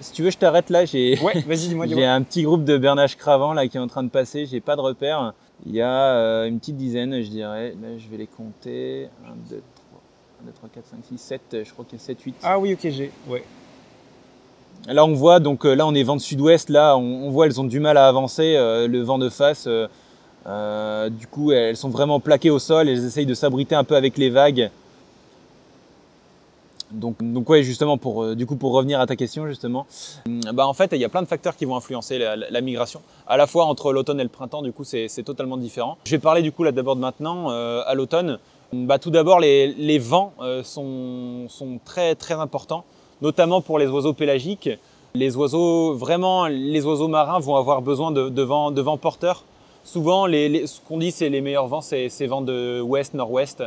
Si 0.00 0.12
tu 0.12 0.22
veux, 0.22 0.30
je 0.30 0.38
t'arrête 0.38 0.70
là. 0.70 0.84
J'ai 0.86 1.18
Ouais, 1.20 1.34
vas-y, 1.46 1.68
dis-moi, 1.68 1.86
j'ai 1.88 1.94
dis-moi. 1.94 2.10
un 2.10 2.22
petit 2.22 2.42
groupe 2.42 2.64
de 2.64 2.76
bernaches 2.78 3.16
cravants 3.16 3.52
là 3.52 3.68
qui 3.68 3.76
est 3.76 3.80
en 3.80 3.86
train 3.86 4.02
de 4.02 4.08
passer. 4.08 4.46
J'ai 4.46 4.60
pas 4.60 4.74
de 4.74 4.80
repère. 4.80 5.34
Il 5.66 5.72
y 5.74 5.80
a 5.82 5.88
euh, 6.16 6.46
une 6.48 6.58
petite 6.58 6.76
dizaine, 6.76 7.22
je 7.22 7.28
dirais. 7.28 7.74
Là, 7.80 7.96
je 7.98 8.08
vais 8.08 8.16
les 8.16 8.26
compter. 8.26 9.08
1, 9.26 9.28
2, 9.50 9.62
3, 9.76 10.00
1, 10.42 10.46
2, 10.46 10.52
3, 10.52 10.68
4, 10.74 10.84
5, 10.86 10.98
6, 11.10 11.18
7. 11.18 11.40
Je 11.64 11.72
crois 11.72 11.84
qu'il 11.84 11.98
y 11.98 12.02
a 12.02 12.04
7, 12.04 12.20
8. 12.22 12.34
Ah 12.42 12.58
oui, 12.58 12.72
ok, 12.74 12.80
j'ai. 12.90 13.10
Ouais. 13.28 13.44
Là, 14.86 15.06
on 15.06 15.14
voit, 15.14 15.40
donc 15.40 15.64
euh, 15.64 15.74
là, 15.74 15.86
on 15.86 15.94
est 15.94 16.02
vent 16.02 16.16
de 16.16 16.20
sud-ouest. 16.20 16.68
Là, 16.68 16.96
on, 16.98 17.30
voit, 17.30 17.46
elles 17.46 17.60
ont 17.60 17.64
du 17.64 17.80
mal 17.80 17.96
à 17.96 18.06
avancer. 18.06 18.54
euh, 18.56 18.86
le 18.86 19.00
vent 19.00 19.18
de 19.18 19.30
face, 19.30 19.66
euh, 19.66 21.08
du 21.08 21.26
coup, 21.26 21.52
elles 21.52 21.76
sont 21.76 21.88
vraiment 21.88 22.20
plaquées 22.20 22.50
au 22.50 22.58
sol. 22.58 22.88
Elles 22.88 23.04
essayent 23.04 23.26
de 23.26 23.34
s'abriter 23.34 23.74
un 23.74 23.84
peu 23.84 23.96
avec 23.96 24.18
les 24.18 24.28
vagues. 24.28 24.70
Donc, 26.90 27.16
donc 27.20 27.48
ouais, 27.48 27.62
justement, 27.62 27.96
pour, 27.96 28.36
du 28.36 28.44
coup, 28.44 28.56
pour 28.56 28.72
revenir 28.72 29.00
à 29.00 29.06
ta 29.06 29.16
question, 29.16 29.48
justement, 29.48 29.86
bah, 30.52 30.66
en 30.66 30.74
fait, 30.74 30.90
il 30.92 30.98
y 30.98 31.04
a 31.04 31.08
plein 31.08 31.22
de 31.22 31.26
facteurs 31.26 31.56
qui 31.56 31.64
vont 31.64 31.76
influencer 31.76 32.18
la, 32.18 32.60
migration. 32.60 33.00
À 33.26 33.38
la 33.38 33.46
fois 33.46 33.64
entre 33.64 33.92
l'automne 33.92 34.20
et 34.20 34.22
le 34.22 34.28
printemps, 34.28 34.62
du 34.62 34.72
coup, 34.72 34.84
c'est 34.84 35.08
totalement 35.24 35.56
différent. 35.56 35.96
Je 36.04 36.10
vais 36.10 36.20
parler 36.20 36.42
du 36.42 36.52
coup 36.52 36.62
là 36.62 36.72
d'abord 36.72 36.94
maintenant, 36.94 37.48
à 37.48 37.94
l'automne. 37.94 38.38
Bah, 38.72 38.98
tout 38.98 39.10
d'abord, 39.10 39.40
les, 39.40 39.98
vents 39.98 40.34
sont, 40.62 41.48
sont 41.48 41.80
très 41.84 42.14
très 42.14 42.34
importants, 42.34 42.84
notamment 43.24 43.62
pour 43.62 43.78
les 43.78 43.86
oiseaux 43.86 44.12
pélagiques. 44.12 44.68
Les 45.14 45.34
oiseaux, 45.36 45.94
vraiment, 45.94 46.46
les 46.46 46.84
oiseaux 46.84 47.08
marins 47.08 47.40
vont 47.40 47.56
avoir 47.56 47.80
besoin 47.80 48.12
de, 48.12 48.42
vents, 48.42 48.70
de 48.70 48.82
vents 48.82 48.98
porteurs. 48.98 49.44
Souvent, 49.82 50.26
ce 50.26 50.80
qu'on 50.86 50.98
dit, 50.98 51.10
c'est 51.10 51.30
les 51.30 51.40
meilleurs 51.40 51.66
vents, 51.66 51.80
c'est 51.80 52.08
c'est 52.08 52.26
vents 52.26 52.42
de 52.42 52.80
ouest, 52.82 53.14
nord-ouest. 53.14 53.64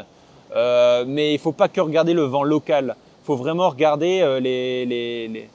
Euh, 0.55 1.03
mais 1.07 1.33
il 1.33 1.39
faut 1.39 1.51
pas 1.51 1.67
que 1.67 1.81
regarder 1.81 2.13
le 2.13 2.23
vent 2.23 2.43
local. 2.43 2.95
Il 3.23 3.25
faut 3.25 3.35
vraiment 3.35 3.69
regarder 3.69 4.21
euh, 4.21 4.39
les, 4.39 5.49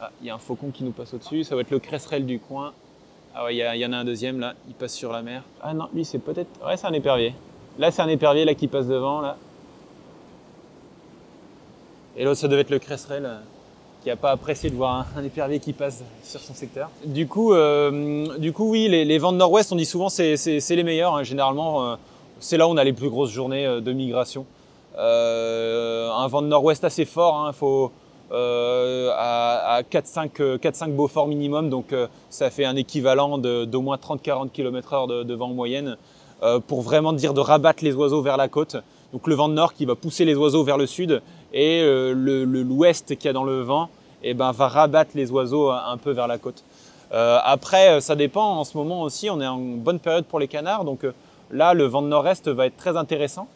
Ah, 0.00 0.10
il 0.20 0.26
y 0.26 0.30
a 0.30 0.34
un 0.34 0.38
faucon 0.38 0.70
qui 0.72 0.82
nous 0.84 0.92
passe 0.92 1.12
au-dessus. 1.12 1.44
Ça 1.44 1.54
va 1.54 1.60
être 1.60 1.70
le 1.70 1.78
cresserelle 1.78 2.24
du 2.24 2.38
coin. 2.38 2.72
Ah 3.34 3.44
ouais, 3.44 3.54
il 3.54 3.80
y, 3.80 3.86
en 3.86 3.92
a 3.92 3.98
un 3.98 4.04
deuxième 4.04 4.40
là. 4.40 4.54
Il 4.66 4.74
passe 4.74 4.94
sur 4.94 5.12
la 5.12 5.20
mer. 5.20 5.42
Ah 5.62 5.74
non, 5.74 5.88
lui 5.92 6.04
c'est 6.06 6.18
peut-être. 6.18 6.48
Ouais, 6.66 6.76
c'est 6.76 6.86
un 6.86 6.92
épervier. 6.92 7.34
Là, 7.78 7.90
c'est 7.90 8.00
un 8.00 8.08
épervier 8.08 8.46
là 8.46 8.54
qui 8.54 8.68
passe 8.68 8.86
devant. 8.86 9.22
Et 12.16 12.24
l'autre, 12.24 12.38
ça 12.40 12.48
devait 12.48 12.62
être 12.62 12.70
le 12.70 12.78
cresserelle 12.78 13.26
euh, 13.26 13.36
qui 14.02 14.08
n'a 14.08 14.16
pas 14.16 14.30
apprécié 14.30 14.70
de 14.70 14.74
voir 14.76 14.94
un, 15.16 15.20
un 15.20 15.24
épervier 15.24 15.58
qui 15.60 15.72
passe 15.72 16.02
sur 16.24 16.40
son 16.40 16.54
secteur. 16.54 16.90
Du 17.04 17.26
coup, 17.26 17.52
euh, 17.52 18.38
du 18.38 18.52
coup 18.52 18.70
oui, 18.70 18.88
les, 18.88 19.18
vents 19.18 19.32
de 19.32 19.38
nord-ouest, 19.38 19.72
on 19.72 19.76
dit 19.76 19.84
souvent 19.84 20.08
c'est 20.08 20.36
les 20.70 20.82
meilleurs. 20.82 21.16
hein. 21.16 21.22
Généralement, 21.24 21.84
euh, 21.92 21.96
c'est 22.40 22.56
là 22.56 22.66
où 22.68 22.70
on 22.70 22.76
a 22.76 22.84
les 22.84 22.92
plus 22.92 23.10
grosses 23.10 23.30
journées 23.30 23.80
de 23.80 23.92
migration. 23.92 24.46
Un 24.98 26.26
vent 26.28 26.40
de 26.40 26.46
nord-ouest 26.46 26.84
assez 26.84 27.04
fort, 27.04 27.50
il 27.52 27.54
faut 27.56 27.92
euh, 28.32 29.10
à, 29.14 29.74
à 29.76 29.82
4-5 29.82 30.30
euh, 30.40 30.58
4-5 30.58 30.92
Beaufort 30.92 31.28
minimum, 31.28 31.68
donc 31.70 31.94
ça 32.30 32.50
fait 32.50 32.64
un 32.64 32.76
équivalent 32.76 33.38
d'au 33.38 33.80
moins 33.82 33.96
30-40 33.96 34.50
km/h 34.50 35.08
de, 35.08 35.22
de 35.22 35.34
vent 35.34 35.50
en 35.50 35.54
moyenne, 35.54 35.96
pour 36.66 36.82
vraiment 36.82 37.12
dire 37.12 37.34
de 37.34 37.40
rabattre 37.40 37.84
les 37.84 37.92
oiseaux 37.94 38.22
vers 38.22 38.36
la 38.36 38.48
côte. 38.48 38.76
Donc 39.12 39.26
le 39.28 39.34
vent 39.34 39.48
de 39.48 39.54
nord 39.54 39.74
qui 39.74 39.84
va 39.84 39.94
pousser 39.94 40.24
les 40.24 40.34
oiseaux 40.34 40.64
vers 40.64 40.76
le 40.78 40.86
sud 40.86 41.22
et 41.56 41.80
euh, 41.80 42.12
le- 42.12 42.44
l'ouest 42.44 43.16
qu'il 43.16 43.24
y 43.24 43.28
a 43.28 43.32
dans 43.32 43.42
le 43.42 43.62
vent 43.62 43.88
eh 44.22 44.34
ben, 44.34 44.52
va 44.52 44.68
rabattre 44.68 45.12
les 45.14 45.30
oiseaux 45.30 45.70
un, 45.70 45.96
peu 45.96 46.10
vers 46.10 46.26
la 46.26 46.36
côte. 46.36 46.62
Euh, 47.12 47.38
après, 47.42 47.88
euh, 47.88 48.00
ça 48.00 48.14
dépend. 48.14 48.58
En 48.58 48.64
ce 48.64 48.76
moment 48.76 49.02
aussi, 49.02 49.30
on 49.30 49.40
est 49.40 49.46
en 49.46 49.58
bonne 49.58 49.98
période 49.98 50.26
pour 50.26 50.38
les 50.38 50.48
canards. 50.48 50.84
Donc 50.84 51.00
là, 51.50 51.72
le 51.72 51.84
vent 51.84 52.02
de 52.02 52.08
nord-est 52.08 52.48
va 52.48 52.66
être 52.66 52.76
très 52.76 52.96
intéressant. 52.96 53.48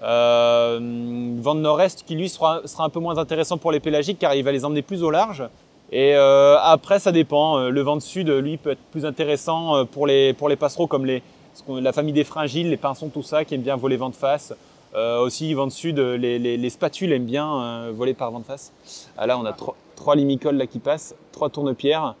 Vent 0.00 0.78
de 0.80 1.60
nord-est 1.60 2.04
qui 2.04 2.14
lui 2.14 2.28
sera, 2.28 2.62
un 2.78 2.88
peu 2.88 3.00
moins 3.00 3.18
intéressant 3.18 3.58
pour 3.58 3.70
les 3.70 3.80
pélagiques 3.80 4.18
car 4.18 4.34
il 4.34 4.42
va 4.42 4.50
les 4.50 4.64
emmener 4.64 4.82
plus 4.82 5.02
au 5.02 5.10
large. 5.10 5.44
Et 5.92 6.14
après, 6.14 6.98
ça 6.98 7.12
dépend. 7.12 7.68
Le 7.68 7.80
vent 7.82 7.96
de 7.96 8.02
sud, 8.02 8.28
lui, 8.28 8.56
peut 8.56 8.70
être 8.70 8.82
plus 8.90 9.04
intéressant 9.04 9.84
pour 9.86 10.06
les, 10.06 10.34
passereaux 10.58 10.86
comme 10.86 11.06
les, 11.06 11.22
la 11.68 11.92
famille 11.92 12.14
des 12.14 12.24
fringiles, 12.24 12.70
les 12.70 12.76
pinsons, 12.76 13.10
tout 13.10 13.22
ça, 13.22 13.44
qui 13.44 13.54
aiment 13.54 13.62
bien 13.62 13.76
voler 13.76 13.96
vent 13.96 14.10
de 14.10 14.16
face. 14.16 14.54
Euh, 14.94 15.20
aussi, 15.20 15.54
vent 15.54 15.66
de 15.66 15.72
sud, 15.72 15.98
euh, 15.98 16.18
les, 16.18 16.38
les, 16.38 16.58
les 16.58 16.70
spatules 16.70 17.12
aiment 17.12 17.24
bien 17.24 17.62
euh, 17.62 17.92
voler 17.94 18.12
par 18.12 18.30
vent 18.30 18.40
de 18.40 18.44
face. 18.44 18.72
Ah, 19.16 19.26
là, 19.26 19.38
on 19.38 19.44
a 19.46 19.52
trois, 19.54 19.74
trois 19.96 20.14
limicoles 20.16 20.56
là, 20.56 20.66
qui 20.66 20.80
passent, 20.80 21.14
trois 21.32 21.48
tournepierres, 21.48 22.14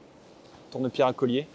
tournepierres 0.70 1.08
à 1.08 1.12
collier. 1.12 1.46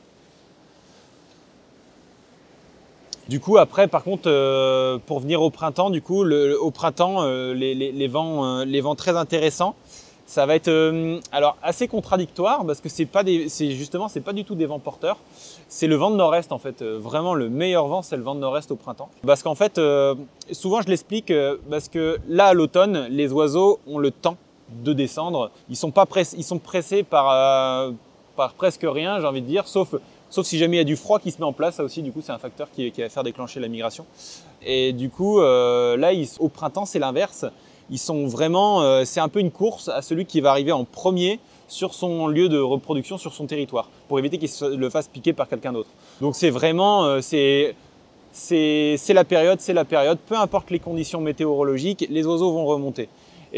Du 3.30 3.40
coup, 3.40 3.58
après, 3.58 3.88
par 3.88 4.04
contre, 4.04 4.30
euh, 4.30 5.00
pour 5.06 5.20
venir 5.20 5.42
au 5.42 5.50
printemps, 5.50 5.90
du 5.90 6.02
coup, 6.02 6.24
le, 6.24 6.62
au 6.62 6.70
printemps, 6.70 7.24
euh, 7.24 7.54
les, 7.54 7.74
les, 7.74 7.92
les, 7.92 8.08
vents, 8.08 8.46
euh, 8.46 8.66
les 8.66 8.80
vents 8.80 8.96
très 8.96 9.18
intéressants, 9.18 9.76
ça 10.28 10.46
va 10.46 10.56
être 10.56 10.70
alors 11.32 11.58
assez 11.64 11.88
contradictoire 11.88 12.66
parce 12.66 12.82
que 12.82 12.90
c'est 12.90 13.06
pas 13.06 13.24
des, 13.24 13.50
c'est 13.50 13.72
justement, 13.72 14.08
c'est 14.08 14.22
pas 14.22 14.34
du 14.34 14.44
tout 14.44 14.54
des 14.54 14.66
vents 14.66 14.80
porteurs. 14.80 15.18
C'est 15.68 15.88
le 15.88 15.96
vent 15.96 16.12
de 16.12 16.16
nord-est 16.16 16.52
en 16.52 16.60
fait. 16.60 16.84
vraiment, 16.84 17.34
le 17.34 17.50
meilleur 17.50 17.88
vent, 17.88 18.02
c'est 18.02 18.18
le 18.18 18.24
vent 18.24 18.36
de 18.36 18.42
nord-est 18.42 18.70
au 18.72 18.76
printemps. 18.76 19.10
Parce 19.26 19.42
qu'en 19.42 19.56
fait, 19.56 19.82
souvent, 20.52 20.82
je 20.82 20.90
l'explique 20.90 21.34
parce 21.70 21.90
que 21.90 22.20
là, 22.28 22.48
à 22.48 22.54
l'automne, 22.54 23.08
les 23.10 23.32
oiseaux 23.32 23.80
ont 23.88 23.98
le 23.98 24.12
temps 24.12 24.38
de 24.70 24.94
descendre. 24.94 25.50
Ils 25.70 25.78
sont 25.78 25.92
pas 25.92 26.06
pressés, 26.06 26.36
ils 26.38 26.44
sont 26.44 26.60
pressés 26.60 27.04
par 27.04 27.94
par 28.36 28.54
presque 28.54 28.86
rien, 28.88 29.20
j'ai 29.20 29.26
envie 29.26 29.42
de 29.42 29.48
dire, 29.48 29.68
sauf 29.68 29.96
Sauf 30.30 30.46
si 30.46 30.58
jamais 30.58 30.76
il 30.76 30.80
y 30.80 30.82
a 30.82 30.86
du 30.86 30.98
froid 30.98 31.20
qui 31.20 31.32
se 31.32 31.38
met 31.40 31.46
en 31.46 31.54
place, 31.54 31.76
ça 31.76 31.84
aussi, 31.84 32.02
du 32.02 32.12
coup, 32.12 32.22
c'est 32.22 32.34
un 32.34 32.38
facteur 32.38 32.68
qui, 32.72 32.90
va 32.90 33.10
faire 33.10 33.24
déclencher 33.24 33.60
la 33.60 33.70
migration. 33.70 34.06
Et 34.62 34.92
du 34.92 35.10
coup, 35.10 35.40
euh, 35.40 35.96
là, 35.96 36.12
au 36.40 36.50
printemps, 36.50 36.86
c'est 36.86 37.00
l'inverse. 37.00 37.46
Ils 37.90 38.00
sont 38.00 38.28
vraiment, 38.28 38.82
euh, 38.82 39.04
c'est 39.06 39.20
un 39.20 39.30
peu 39.30 39.40
une 39.40 39.52
course 39.52 39.88
à 39.88 40.02
celui 40.02 40.26
qui 40.26 40.42
va 40.42 40.52
arriver 40.52 40.72
en 40.72 40.84
premier 40.84 41.40
sur 41.68 41.94
son 41.94 42.28
lieu 42.28 42.50
de 42.50 42.60
reproduction, 42.60 43.18
sur 43.18 43.34
son 43.34 43.46
territoire, 43.46 43.90
pour 44.08 44.20
éviter 44.20 44.38
qu'il 44.38 44.50
le 44.68 44.90
fasse 44.90 45.08
piquer 45.08 45.34
par 45.34 45.48
quelqu'un 45.48 45.74
d'autre. 45.74 45.90
Donc 46.22 46.36
c'est 46.36 46.50
vraiment, 46.50 47.06
euh, 47.06 47.22
la 49.14 49.24
période, 49.24 49.60
c'est 49.60 49.74
la 49.74 49.86
période. 49.86 50.18
Peu 50.28 50.38
importe 50.38 50.70
les 50.72 50.80
conditions 50.80 51.22
météorologiques, 51.22 52.06
les 52.10 52.26
oiseaux 52.26 52.52
vont 52.52 52.66
remonter. 52.66 53.10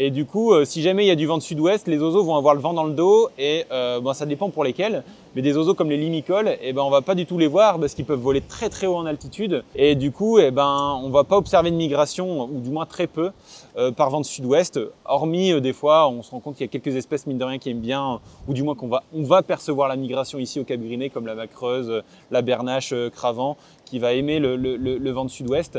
Et 0.02 0.10
du 0.10 0.24
coup, 0.24 0.54
euh, 0.54 0.64
si 0.64 0.80
jamais 0.80 1.04
il 1.04 1.08
y 1.08 1.10
a 1.10 1.14
du 1.14 1.26
vent 1.26 1.36
de 1.36 1.42
sud-ouest, 1.42 1.86
les 1.86 2.00
oiseaux 2.00 2.24
vont 2.24 2.34
avoir 2.34 2.54
le 2.54 2.60
vent 2.62 2.72
dans 2.72 2.84
le 2.84 2.94
dos 2.94 3.28
et 3.38 3.66
euh, 3.70 4.00
bon, 4.00 4.14
ça 4.14 4.24
dépend 4.24 4.48
pour 4.48 4.64
lesquels. 4.64 5.04
Mais 5.36 5.42
des 5.42 5.54
oiseaux 5.58 5.74
comme 5.74 5.90
les 5.90 5.98
limicoles, 5.98 6.56
eh 6.62 6.72
ben, 6.72 6.80
on 6.80 6.88
va 6.88 7.02
pas 7.02 7.14
du 7.14 7.26
tout 7.26 7.36
les 7.36 7.46
voir 7.46 7.78
parce 7.78 7.92
qu'ils 7.92 8.06
peuvent 8.06 8.18
voler 8.18 8.40
très 8.40 8.70
très 8.70 8.86
haut 8.86 8.96
en 8.96 9.04
altitude. 9.04 9.62
Et 9.76 9.96
du 9.96 10.10
coup, 10.10 10.38
eh 10.38 10.50
ben, 10.52 10.98
on 11.04 11.10
va 11.10 11.24
pas 11.24 11.36
observer 11.36 11.70
de 11.70 11.76
migration, 11.76 12.44
ou 12.44 12.60
du 12.60 12.70
moins 12.70 12.86
très 12.86 13.06
peu, 13.08 13.30
euh, 13.76 13.92
par 13.92 14.08
vent 14.08 14.20
de 14.20 14.24
sud-ouest. 14.24 14.80
Hormis 15.04 15.60
des 15.60 15.74
fois, 15.74 16.08
on 16.08 16.22
se 16.22 16.30
rend 16.30 16.40
compte 16.40 16.56
qu'il 16.56 16.64
y 16.64 16.70
a 16.70 16.72
quelques 16.72 16.96
espèces 16.96 17.26
mine 17.26 17.36
de 17.36 17.44
rien 17.44 17.58
qui 17.58 17.68
aiment 17.68 17.80
bien, 17.80 18.20
ou 18.48 18.54
du 18.54 18.62
moins 18.62 18.74
qu'on 18.74 18.88
va, 18.88 19.02
on 19.14 19.22
va 19.22 19.42
percevoir 19.42 19.86
la 19.86 19.96
migration 19.96 20.38
ici 20.38 20.58
au 20.60 20.64
Caburiné, 20.64 21.10
comme 21.10 21.26
la 21.26 21.34
macreuse, 21.34 22.02
la 22.30 22.40
bernache, 22.40 22.94
cravant, 23.12 23.58
qui 23.84 23.98
va 23.98 24.14
aimer 24.14 24.38
le, 24.38 24.56
le, 24.56 24.76
le 24.78 25.10
vent 25.10 25.26
de 25.26 25.30
sud-ouest. 25.30 25.78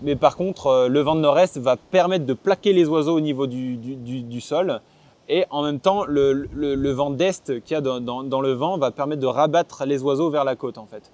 Mais 0.00 0.16
par 0.16 0.36
contre, 0.36 0.66
euh, 0.66 0.88
le 0.88 1.00
vent 1.00 1.14
de 1.14 1.20
nord-est 1.20 1.58
va 1.58 1.76
permettre 1.76 2.26
de 2.26 2.32
plaquer 2.32 2.72
les 2.72 2.86
oiseaux 2.86 3.16
au 3.16 3.20
niveau 3.20 3.46
du, 3.46 4.40
sol. 4.40 4.80
Et 5.28 5.44
en 5.50 5.62
même 5.62 5.78
temps, 5.78 6.04
le, 6.04 6.90
vent 6.92 7.10
d'est 7.10 7.60
qu'il 7.60 7.74
y 7.74 7.78
a 7.78 7.80
dans, 7.80 8.40
le 8.40 8.52
vent 8.52 8.78
va 8.78 8.90
permettre 8.90 9.20
de 9.20 9.26
rabattre 9.26 9.84
les 9.86 10.02
oiseaux 10.02 10.30
vers 10.30 10.44
la 10.44 10.56
côte 10.56 10.78
en 10.78 10.86
fait. 10.86 11.10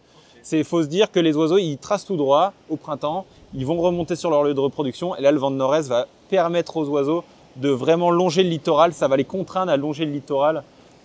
Il 0.51 0.65
faut 0.65 0.83
se 0.83 0.89
dire 0.89 1.11
que 1.11 1.21
les 1.21 1.37
oiseaux, 1.37 1.59
ils 1.59 1.77
tracent 1.77 2.07
tout 2.07 2.17
droit 2.17 2.53
au 2.71 2.77
printemps, 2.77 3.27
ils 3.55 3.67
vont 3.67 3.81
remonter 3.81 4.17
sur 4.17 4.31
leur 4.31 4.45
lieu 4.45 4.55
de 4.55 4.61
reproduction, 4.61 5.15
et 5.17 5.21
là, 5.21 5.31
le 5.31 5.39
vent 5.39 5.51
de 5.51 5.57
nord-est 5.57 5.89
va 5.89 6.07
permettre 6.31 6.79
aux 6.79 6.89
oiseaux 6.89 7.23
de 7.57 7.69
vraiment 7.69 8.11
longer 8.11 8.45
le 8.45 8.49
littoral, 8.49 8.95
ça 8.95 9.09
va 9.09 9.17
les 9.17 9.25
contraindre 9.25 9.71
à 9.71 9.77
longer 9.77 10.07
le 10.07 10.13
littoral 10.13 10.63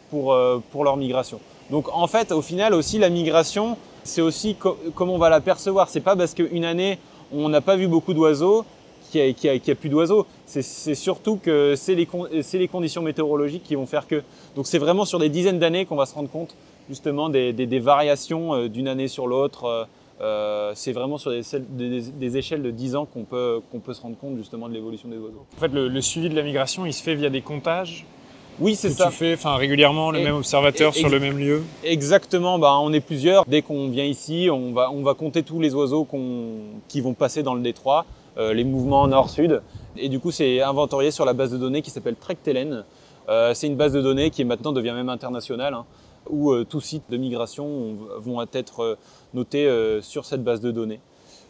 pour, 0.10 0.32
euh, 0.32 0.60
pour 0.72 0.86
leur 0.86 0.96
migration. 0.96 1.40
Donc 1.72 1.88
en 1.92 2.08
fait, 2.08 2.32
au 2.32 2.42
final 2.42 2.74
aussi, 2.74 3.00
la 3.00 3.10
migration, 3.10 3.78
c'est 4.04 4.22
aussi 4.22 4.56
comment 4.96 5.16
on 5.16 5.18
va 5.18 5.30
la 5.30 5.42
percevoir. 5.42 5.90
C'est 5.90 6.02
pas 6.02 6.16
parce 6.16 6.34
qu'une 6.34 6.66
année, 6.66 7.00
on 7.34 7.50
n'a 7.50 7.62
pas 7.62 7.76
vu 7.76 7.88
beaucoup 7.88 8.14
d'oiseaux 8.14 8.66
qu'il 9.12 9.36
n'y 9.44 9.72
a, 9.72 9.76
plus 9.76 9.90
d'oiseaux. 9.90 10.26
C'est 10.46 10.96
surtout 10.96 11.38
que 11.38 11.76
c'est 11.76 11.96
les, 11.96 12.68
conditions 12.68 13.02
météorologiques 13.02 13.64
qui 13.64 13.76
vont 13.76 13.86
faire 13.86 14.08
que. 14.08 14.24
Donc 14.56 14.68
c'est 14.68 14.80
vraiment 14.80 15.06
sur 15.06 15.20
des 15.20 15.30
dizaines 15.30 15.60
d'années 15.60 15.86
qu'on 15.86 15.96
va 15.96 16.06
se 16.06 16.16
rendre 16.16 16.30
compte 16.30 16.56
justement 16.90 17.30
des, 17.30 17.80
variations 17.80 18.54
euh, 18.54 18.70
d'une 18.70 18.88
année 18.88 19.08
sur 19.08 19.28
l'autre. 19.28 19.66
Euh, 19.66 19.84
euh, 20.22 20.72
c'est 20.76 20.92
vraiment 20.92 21.18
sur 21.18 21.32
des, 21.32 22.38
échelles 22.38 22.62
de 22.62 22.72
10 22.72 22.96
ans 22.96 23.06
qu'on 23.06 23.24
peut, 23.24 23.62
se 23.94 24.02
rendre 24.02 24.18
compte 24.18 24.38
justement 24.38 24.70
de 24.70 24.74
l'évolution 24.74 25.10
des 25.10 25.18
oiseaux. 25.18 25.46
En 25.58 25.60
fait, 25.60 25.72
le, 25.74 26.02
suivi 26.02 26.30
de 26.30 26.36
la 26.36 26.44
migration, 26.44 26.86
il 26.86 26.94
se 26.94 27.04
fait 27.04 27.16
via 27.16 27.30
des 27.30 27.42
comptages 27.42 28.06
oui, 28.60 28.76
c'est 28.76 28.90
ça. 28.90 29.08
Tu 29.08 29.14
fais 29.14 29.34
enfin, 29.34 29.56
régulièrement 29.56 30.12
le 30.12 30.20
même 30.20 30.36
observateur 30.36 30.94
sur 30.94 31.10
le 31.10 31.20
même 31.20 31.38
lieu 31.38 31.64
Exactement, 31.84 32.60
bah, 32.60 32.78
on 32.82 32.94
est 32.94 33.00
plusieurs. 33.00 33.46
Dès 33.46 33.62
qu'on 33.62 33.90
vient 33.90 34.06
ici, 34.06 34.50
on 34.52 34.74
va, 34.74 34.92
on 34.92 35.02
va 35.04 35.14
compter 35.14 35.44
tous 35.44 35.60
les 35.60 35.74
oiseaux 35.74 36.08
qui 36.88 37.02
vont 37.02 37.14
passer 37.14 37.44
dans 37.44 37.56
le 37.56 37.62
détroit, 37.62 38.06
euh, 38.38 38.54
les 38.54 38.64
mouvements 38.64 39.08
nord-sud. 39.08 39.62
Et 39.98 40.10
du 40.10 40.20
coup, 40.20 40.32
c'est 40.32 40.62
inventorié 40.62 41.12
sur 41.12 41.26
la 41.26 41.34
base 41.34 41.52
de 41.52 41.58
données 41.58 41.82
qui 41.82 41.90
s'appelle 41.90 42.16
Trectelen. 42.16 42.84
Euh, 43.30 43.54
c'est 43.54 43.68
une 43.68 43.76
base 43.76 43.94
de 43.94 44.02
données 44.02 44.30
qui 44.30 44.44
maintenant 44.46 44.72
devient 44.72 44.94
même 44.94 45.10
internationale, 45.10 45.74
hein, 45.74 45.86
où 46.30 46.52
euh, 46.52 46.66
tous 46.68 46.82
sites 46.82 47.10
de 47.10 47.18
migration 47.18 47.98
vont 48.18 48.46
être 48.54 48.98
notés 49.34 49.70
sur 50.02 50.26
cette 50.26 50.44
base 50.44 50.62
de 50.62 50.72
données 50.72 51.00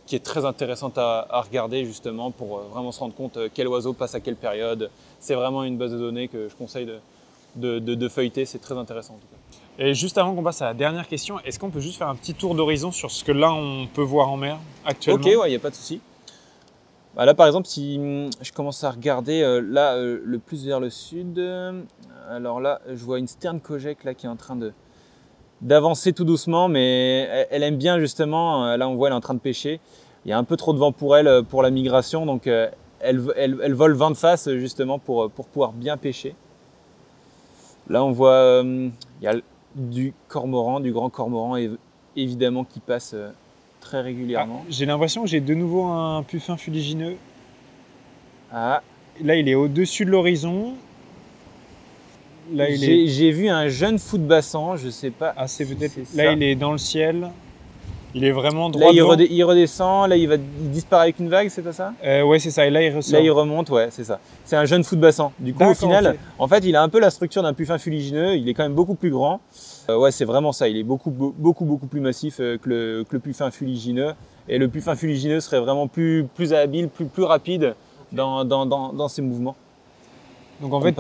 qui 0.06 0.16
est 0.16 0.24
très 0.24 0.46
intéressante 0.46 0.98
à, 0.98 1.42
regarder 1.46 1.86
justement 1.86 2.32
pour 2.32 2.58
euh, 2.58 2.62
vraiment 2.72 2.92
se 2.92 3.00
rendre 3.00 3.16
compte 3.16 3.38
euh, 3.38 3.50
quel 3.54 3.68
oiseau 3.68 3.94
passe 3.94 4.16
à 4.16 4.20
quelle 4.20 4.36
période. 4.36 4.90
C'est 5.20 5.36
vraiment 5.36 5.64
une 5.64 5.78
base 5.78 5.92
de 5.92 5.98
données 5.98 6.28
que 6.28 6.50
je 6.50 6.56
conseille 6.56 6.88
de, 7.56 7.80
de, 7.80 8.08
feuilleter, 8.10 8.46
c'est 8.46 8.60
très 8.60 8.78
intéressant 8.78 9.14
en 9.14 9.18
tout 9.18 9.28
cas. 9.28 9.84
Et 9.84 9.94
juste 9.94 10.18
avant 10.18 10.36
qu'on 10.36 10.44
passe 10.44 10.62
à 10.62 10.66
la 10.66 10.74
dernière 10.74 11.08
question, 11.08 11.40
est-ce 11.42 11.58
qu'on 11.58 11.70
peut 11.70 11.80
juste 11.80 11.98
faire 11.98 12.10
un 12.10 12.16
petit 12.16 12.34
tour 12.34 12.54
d'horizon 12.54 12.92
sur 12.92 13.10
ce 13.10 13.24
que 13.24 13.32
là 13.32 13.52
on 13.54 13.88
peut 13.88 14.02
voir 14.02 14.30
en 14.30 14.38
mer 14.38 14.58
actuellement? 14.86 15.22
Ok, 15.22 15.26
ouais, 15.26 15.48
il 15.48 15.52
n'y 15.52 15.56
a 15.56 15.60
pas 15.60 15.70
de 15.70 15.76
souci. 15.76 16.02
Bah 17.16 17.26
là 17.26 17.34
par 17.34 17.48
exemple, 17.48 17.68
si 17.68 17.98
hum, 18.00 18.30
je 18.42 18.52
commence 18.52 18.84
à 18.84 18.92
regarder 18.92 19.42
euh, 19.42 19.62
là 19.62 19.98
le 19.98 20.40
plus 20.40 20.66
vers 20.66 20.80
le 20.80 20.90
sud, 20.90 21.40
alors 22.30 22.60
là 22.60 22.82
je 22.88 23.04
vois 23.04 23.20
une 23.20 23.28
sterne 23.28 23.60
Kojek 23.60 24.04
là 24.04 24.14
qui 24.14 24.26
est 24.26 24.30
en 24.30 24.36
train 24.36 24.56
de, 24.56 24.74
d'avancer 25.64 26.14
tout 26.14 26.26
doucement, 26.26 26.68
mais 26.68 27.48
elle, 27.50 27.64
aime 27.64 27.78
bien 27.78 28.00
justement. 28.00 28.66
Euh, 28.66 28.78
là, 28.78 28.88
on 28.88 28.96
voit, 28.96 29.08
elle 29.08 29.14
est 29.14 29.18
en 29.18 29.22
train 29.22 29.34
de 29.34 29.40
pêcher. 29.40 29.80
Il 30.26 30.30
y 30.30 30.34
a 30.34 30.38
un 30.38 30.44
peu 30.44 30.58
trop 30.58 30.74
de 30.74 30.78
vent 30.78 30.92
pour 30.92 31.18
elle 31.18 31.28
euh, 31.28 31.42
pour 31.42 31.64
la 31.64 31.72
migration, 31.72 32.26
donc 32.26 32.48
euh, 32.48 32.70
elle, 33.00 33.24
elle, 33.36 33.74
vole 33.74 33.94
vent 33.94 34.12
de 34.12 34.16
face 34.16 34.50
justement 34.52 35.00
pour, 35.00 35.32
pour 35.32 35.48
pouvoir 35.48 35.72
bien 35.72 35.98
pêcher. 35.98 36.36
Là, 37.90 38.04
on 38.04 38.12
voit, 38.12 38.62
il 38.64 38.92
y 39.22 39.28
a 39.28 39.36
du 39.76 40.14
cormoran, 40.30 40.80
du 40.80 40.94
grand 40.94 41.10
cormoran 41.10 41.58
évidemment 42.16 42.64
qui 42.64 42.80
passe 42.80 43.14
très 43.82 44.00
régulièrement. 44.00 44.62
Ah, 44.64 44.68
j'ai 44.70 44.86
l'impression 44.86 45.24
que 45.24 45.28
j'ai 45.28 45.42
de 45.42 45.54
nouveau 45.54 45.84
un 45.84 46.24
puffin 46.24 46.56
fuligineux. 46.56 47.18
Ah. 48.54 48.82
Là, 49.22 49.36
il 49.36 49.50
est 49.50 49.56
au-dessus 49.56 50.06
de 50.06 50.12
l'horizon. 50.12 50.76
J'ai 52.56 53.32
vu 53.32 53.50
un 53.50 53.68
jeune 53.68 54.00
foot 54.00 54.22
bassin, 54.22 54.76
je 54.76 54.90
sais 54.90 55.12
pas. 55.12 55.34
Ah, 55.38 55.48
c'est 55.48 55.66
peut-être. 55.66 55.96
Là, 56.16 56.34
il 56.34 56.44
est 56.44 56.56
dans 56.56 56.72
le 56.72 56.78
ciel. 56.78 57.30
Il 58.16 58.24
est 58.26 58.32
vraiment 58.32 58.70
droit. 58.70 58.94
Là, 58.94 59.26
il, 59.28 59.44
redescend, 59.44 60.08
là, 60.08 60.16
il 60.16 60.28
va 60.28 60.38
disparaître 60.38 61.04
avec 61.06 61.20
une 61.20 61.30
vague, 61.30 61.50
c'est 61.50 61.64
pas 61.64 61.74
ça? 61.74 61.94
Euh, 62.04 62.22
Ouais, 62.22 62.38
c'est 62.38 62.52
ça. 62.52 62.68
Et 62.68 62.70
là, 62.70 62.84
il 62.84 62.96
ressort. 62.96 63.14
Là, 63.20 63.26
il 63.26 63.32
remonte, 63.32 63.72
ouais, 63.72 63.88
c'est 63.90 64.04
ça. 64.04 64.20
C'est 64.46 64.56
un 64.56 64.66
jeune 64.66 64.84
bassin. 64.94 65.32
Du 65.40 65.54
coup, 65.54 65.64
au 65.64 65.74
final, 65.74 66.18
en 66.38 66.48
fait, 66.48 66.60
il 66.64 66.76
a 66.76 66.84
un 66.84 66.90
peu 66.90 67.00
la 67.00 67.10
structure 67.10 67.42
d'un 67.42 67.54
puffin 67.54 67.80
fuligineux. 67.80 68.36
Il 68.36 68.48
est 68.48 68.54
quand 68.54 68.64
même 68.64 68.76
beaucoup 68.76 68.94
plus 68.94 69.10
grand. 69.10 69.42
Euh, 69.90 69.98
ouais, 69.98 70.12
c'est 70.12 70.26
vraiment 70.26 70.52
ça. 70.52 70.68
Il 70.68 70.78
est 70.78 70.84
beaucoup, 70.84 71.10
beaucoup, 71.10 71.66
beaucoup 71.66 71.88
plus 71.88 72.02
massif 72.02 72.36
euh, 72.40 72.58
que 72.60 72.70
le, 72.70 73.04
que 73.10 73.16
le 73.16 73.20
puffin 73.20 73.50
fuligineux. 73.50 74.14
Et 74.48 74.60
le 74.60 74.68
puffin 74.68 74.96
fuligineux 74.96 75.40
serait 75.40 75.60
vraiment 75.60 75.88
plus, 75.88 76.28
plus 76.36 76.54
habile, 76.54 76.90
plus, 76.90 77.06
plus 77.06 77.24
rapide 77.24 77.74
dans, 78.12 78.46
dans, 78.46 78.68
dans, 78.68 78.94
dans 78.94 79.08
ses 79.08 79.24
mouvements. 79.24 79.56
Donc 80.64 80.74
en 80.74 80.80
fait, 80.80 80.96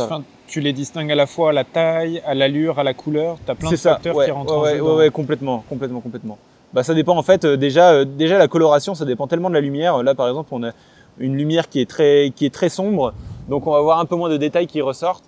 tu 0.47 0.59
les 0.59 0.73
distingues 0.73 1.09
à 1.09 1.15
la 1.15 1.25
fois 1.25 1.51
à 1.51 1.53
la 1.53 1.63
taille, 1.63 2.21
à 2.25 2.33
l'allure, 2.33 2.79
à 2.79 2.83
la 2.83 2.93
couleur. 2.93 3.37
Tu 3.45 3.49
as 3.49 3.55
plein 3.55 3.71
de 3.71 3.75
facteurs 3.77 4.23
qui 4.23 4.29
rentrent 4.29 4.57
en 4.57 4.65
jeu. 4.65 4.81
Ouais, 4.81 4.95
ouais, 4.95 5.09
complètement, 5.09 5.63
complètement, 5.69 6.01
complètement. 6.01 6.37
Bah, 6.73 6.83
ça 6.83 6.93
dépend 6.93 7.15
en 7.15 7.23
fait 7.23 7.45
euh, 7.45 7.55
déjà, 7.55 7.91
euh, 7.91 8.03
déjà 8.03 8.37
la 8.37 8.49
coloration, 8.49 8.93
ça 8.93 9.05
dépend 9.05 9.25
tellement 9.27 9.49
de 9.49 9.53
la 9.53 9.61
lumière. 9.61 10.03
Là, 10.03 10.15
par 10.15 10.27
exemple, 10.27 10.49
on 10.51 10.63
a 10.63 10.71
une 11.17 11.37
lumière 11.37 11.69
qui 11.69 11.79
est 11.79 11.89
très, 11.89 12.33
qui 12.35 12.45
est 12.45 12.53
très 12.53 12.67
sombre, 12.67 13.13
donc 13.47 13.65
on 13.65 13.71
va 13.71 13.79
voir 13.79 13.99
un 13.99 14.05
peu 14.05 14.15
moins 14.17 14.29
de 14.29 14.37
détails 14.37 14.67
qui 14.67 14.81
ressortent. 14.81 15.23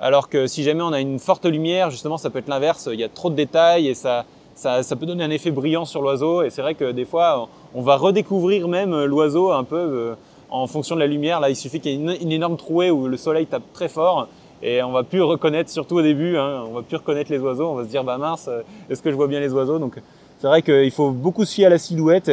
Alors 0.00 0.28
que 0.28 0.48
si 0.48 0.64
jamais 0.64 0.82
on 0.82 0.92
a 0.92 1.00
une 1.00 1.20
forte 1.20 1.46
lumière, 1.46 1.90
justement, 1.90 2.18
ça 2.18 2.28
peut 2.30 2.40
être 2.40 2.48
l'inverse. 2.48 2.88
Il 2.92 2.98
y 2.98 3.04
a 3.04 3.08
trop 3.08 3.30
de 3.30 3.36
détails 3.36 3.86
et 3.86 3.94
ça, 3.94 4.24
ça, 4.56 4.82
ça 4.82 4.96
peut 4.96 5.06
donner 5.06 5.22
un 5.22 5.30
effet 5.30 5.52
brillant 5.52 5.84
sur 5.84 6.02
l'oiseau. 6.02 6.42
Et 6.42 6.50
c'est 6.50 6.60
vrai 6.60 6.74
que 6.74 6.90
des 6.90 7.04
fois, 7.04 7.48
on 7.72 7.82
va 7.82 7.96
redécouvrir 7.96 8.66
même 8.66 9.04
l'oiseau 9.04 9.52
un 9.52 9.64
peu. 9.64 10.16
En 10.48 10.66
fonction 10.66 10.94
de 10.94 11.00
la 11.00 11.06
lumière. 11.06 11.40
Là, 11.40 11.50
il 11.50 11.56
suffit 11.56 11.80
qu'il 11.80 11.92
y 11.92 11.94
ait 11.94 12.16
une, 12.16 12.32
énorme 12.32 12.56
trouée 12.56 12.90
où 12.90 13.08
le 13.08 13.16
soleil 13.16 13.46
tape 13.46 13.64
très 13.72 13.88
fort 13.88 14.28
et 14.62 14.82
on 14.82 14.90
va 14.90 15.02
plus 15.02 15.22
reconnaître, 15.22 15.70
surtout 15.70 15.96
au 15.96 16.02
début, 16.02 16.36
hein, 16.36 16.64
on 16.68 16.72
va 16.72 16.82
plus 16.82 16.96
reconnaître 16.96 17.30
les 17.30 17.38
oiseaux. 17.38 17.68
On 17.68 17.74
va 17.74 17.84
se 17.84 17.88
dire, 17.88 18.04
bah 18.04 18.16
mince, 18.16 18.48
euh, 18.48 18.62
est-ce 18.88 19.02
que 19.02 19.10
je 19.10 19.16
vois 19.16 19.28
bien 19.28 19.40
les 19.40 19.52
oiseaux? 19.52 19.78
Donc, 19.78 20.00
c'est 20.38 20.46
vrai 20.46 20.62
qu'il 20.62 20.90
faut 20.90 21.10
beaucoup 21.10 21.44
se 21.44 21.54
fier 21.54 21.66
à 21.66 21.70
la 21.70 21.78
silhouette. 21.78 22.30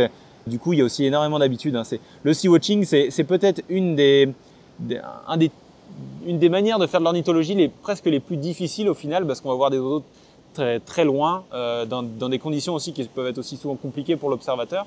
Du 0.48 0.60
coup, 0.60 0.74
il 0.74 0.80
y 0.80 0.82
a 0.82 0.86
aussi 0.86 1.06
énormément 1.06 1.40
d'habitude. 1.40 1.76
Hein. 1.76 1.84
Le 2.24 2.34
sea 2.34 2.50
watching, 2.50 2.86
c'est 2.86 3.24
peut-être 3.24 3.62
une 3.70 3.96
des, 3.96 4.30
manières 6.50 6.80
de 6.80 6.88
faire 6.88 7.00
de 7.00 7.06
l'ornithologie 7.06 7.56
les 7.56 7.70
presque 7.70 8.06
les 8.06 8.20
plus 8.20 8.38
difficiles 8.38 8.90
au 8.90 8.94
final, 8.94 9.26
parce 9.26 9.42
qu'on 9.42 9.50
va 9.50 9.56
voir 9.56 9.70
des 9.70 9.80
oiseaux 9.80 10.04
très, 10.54 10.80
très 10.80 11.06
loin, 11.06 11.44
euh, 11.54 11.86
dans, 11.86 12.04
dans, 12.04 12.30
des 12.30 12.40
conditions 12.40 12.74
aussi 12.74 12.94
qui 12.94 13.04
peuvent 13.06 13.28
être 13.28 13.38
aussi 13.38 13.58
souvent 13.58 13.76
compliquées 13.76 14.16
pour 14.16 14.30
l'observateur. 14.30 14.86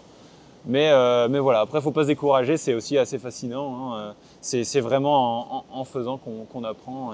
Mais, 0.66 0.90
euh, 0.90 1.28
mais 1.28 1.38
voilà, 1.38 1.60
après, 1.60 1.78
il 1.78 1.80
ne 1.80 1.84
faut 1.84 1.92
pas 1.92 2.02
se 2.02 2.08
décourager, 2.08 2.56
c'est 2.56 2.74
aussi 2.74 2.98
assez 2.98 3.18
fascinant. 3.18 3.94
Hein. 3.94 4.14
C'est 4.40 4.80
vraiment 4.80 5.64
en, 5.72 5.84
faisant 5.84 6.18
qu'on 6.18 6.64
apprend. 6.64 7.12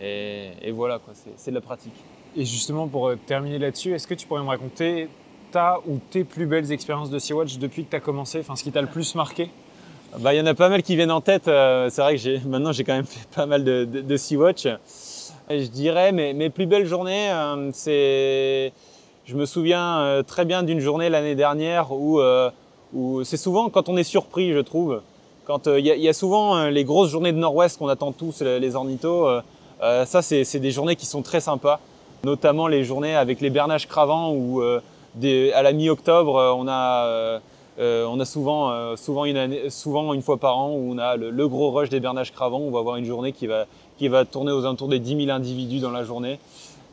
Et, 0.00 0.50
et, 0.62 0.70
voilà, 0.70 1.00
c'est 1.36 1.50
de 1.50 1.56
la 1.56 1.60
pratique. 1.60 1.94
Et 2.36 2.44
justement, 2.44 2.86
pour 2.86 3.08
euh, 3.08 3.16
terminer 3.26 3.58
là-dessus, 3.58 3.94
est-ce 3.94 4.06
que 4.06 4.14
tu 4.14 4.26
pourrais 4.26 4.42
me 4.42 4.48
raconter 4.48 5.08
ta 5.50 5.80
ou 5.86 5.98
tes 6.10 6.24
plus 6.24 6.46
belles 6.46 6.70
expériences 6.72 7.10
de 7.10 7.18
Sea-Watch 7.18 7.58
depuis 7.58 7.84
que 7.84 7.90
tu 7.90 7.96
as 7.96 8.00
commencé 8.00 8.40
Enfin, 8.40 8.54
ce 8.54 8.62
qui 8.62 8.70
t'a 8.70 8.82
le 8.82 8.88
plus 8.88 9.14
marqué? 9.14 9.50
Bah, 10.18 10.34
Il 10.34 10.38
y 10.38 10.40
en 10.40 10.46
a 10.46 10.54
pas 10.54 10.68
mal 10.68 10.82
qui 10.82 10.94
viennent 10.94 11.10
en 11.10 11.20
tête. 11.20 11.48
Euh, 11.48 11.88
c'est 11.90 12.02
vrai 12.02 12.16
que 12.16 12.46
maintenant 12.46 12.72
j'ai 12.72 12.84
quand 12.84 12.94
même 12.94 13.06
fait 13.06 13.28
pas 13.34 13.46
mal 13.46 13.64
de, 13.64 13.84
de, 13.84 14.16
Sea-Watch. 14.16 14.68
je 15.50 15.66
dirais 15.66 16.12
mes, 16.12 16.34
mes, 16.34 16.50
plus 16.50 16.66
belles 16.66 16.86
journées, 16.86 17.30
euh, 17.30 17.70
c'est. 17.72 18.72
Je 19.28 19.36
me 19.36 19.44
souviens 19.44 19.98
euh, 20.00 20.22
très 20.24 20.44
bien 20.44 20.62
d'une 20.62 20.80
journée 20.80 21.08
l'année 21.08 21.34
dernière 21.34 21.92
où, 21.92 22.20
où 22.94 23.24
c'est 23.24 23.36
souvent 23.36 23.68
quand 23.68 23.88
on 23.88 23.96
est 23.96 24.02
surpris, 24.04 24.52
je 24.52 24.60
trouve. 24.60 25.02
Quand 25.44 25.66
il 25.66 25.86
y, 25.86 25.90
y, 25.90 26.08
a 26.08 26.12
souvent 26.12 26.66
les 26.68 26.84
grosses 26.84 27.10
journées 27.10 27.32
de 27.32 27.38
Nord-Ouest 27.38 27.78
qu'on 27.78 27.88
attend 27.88 28.12
tous, 28.12 28.42
les 28.42 28.74
ornithos. 28.74 29.28
ça, 29.80 30.22
c'est 30.22 30.58
des 30.58 30.70
journées 30.70 30.96
qui 30.96 31.06
sont 31.06 31.22
très 31.22 31.40
sympas, 31.40 31.80
notamment 32.24 32.68
les 32.68 32.84
journées 32.84 33.14
avec 33.14 33.40
les 33.40 33.48
bernages 33.48 33.86
cravants 33.86 34.32
où 34.32 34.62
à 35.54 35.62
la 35.62 35.72
mi-octobre, 35.72 36.36
euh, 36.36 36.52
on 36.52 36.68
a, 36.68 37.04
euh, 37.06 37.38
euh, 37.78 38.06
on 38.06 38.18
a 38.20 38.24
souvent, 38.24 38.96
souvent, 38.96 39.24
une 39.24 39.36
année, 39.36 39.70
souvent 39.70 40.12
une 40.12 40.22
fois 40.22 40.36
par 40.36 40.58
an 40.58 40.70
où 40.70 40.92
on 40.92 40.98
a 40.98 41.16
le, 41.16 41.48
gros 41.48 41.70
rush 41.70 41.88
des 41.88 42.00
bernages 42.00 42.32
cravants. 42.32 42.60
On 42.60 42.70
va 42.70 42.80
avoir 42.80 42.96
une 42.96 43.04
journée 43.04 43.32
qui 43.32 43.46
va, 43.46 43.66
qui 43.98 44.08
va 44.08 44.24
tourner 44.24 44.50
aux 44.50 44.64
alentours 44.64 44.88
des 44.88 44.98
10 44.98 45.26
000 45.26 45.30
individus 45.30 45.78
dans 45.78 45.92
la 45.92 46.02
journée. 46.02 46.40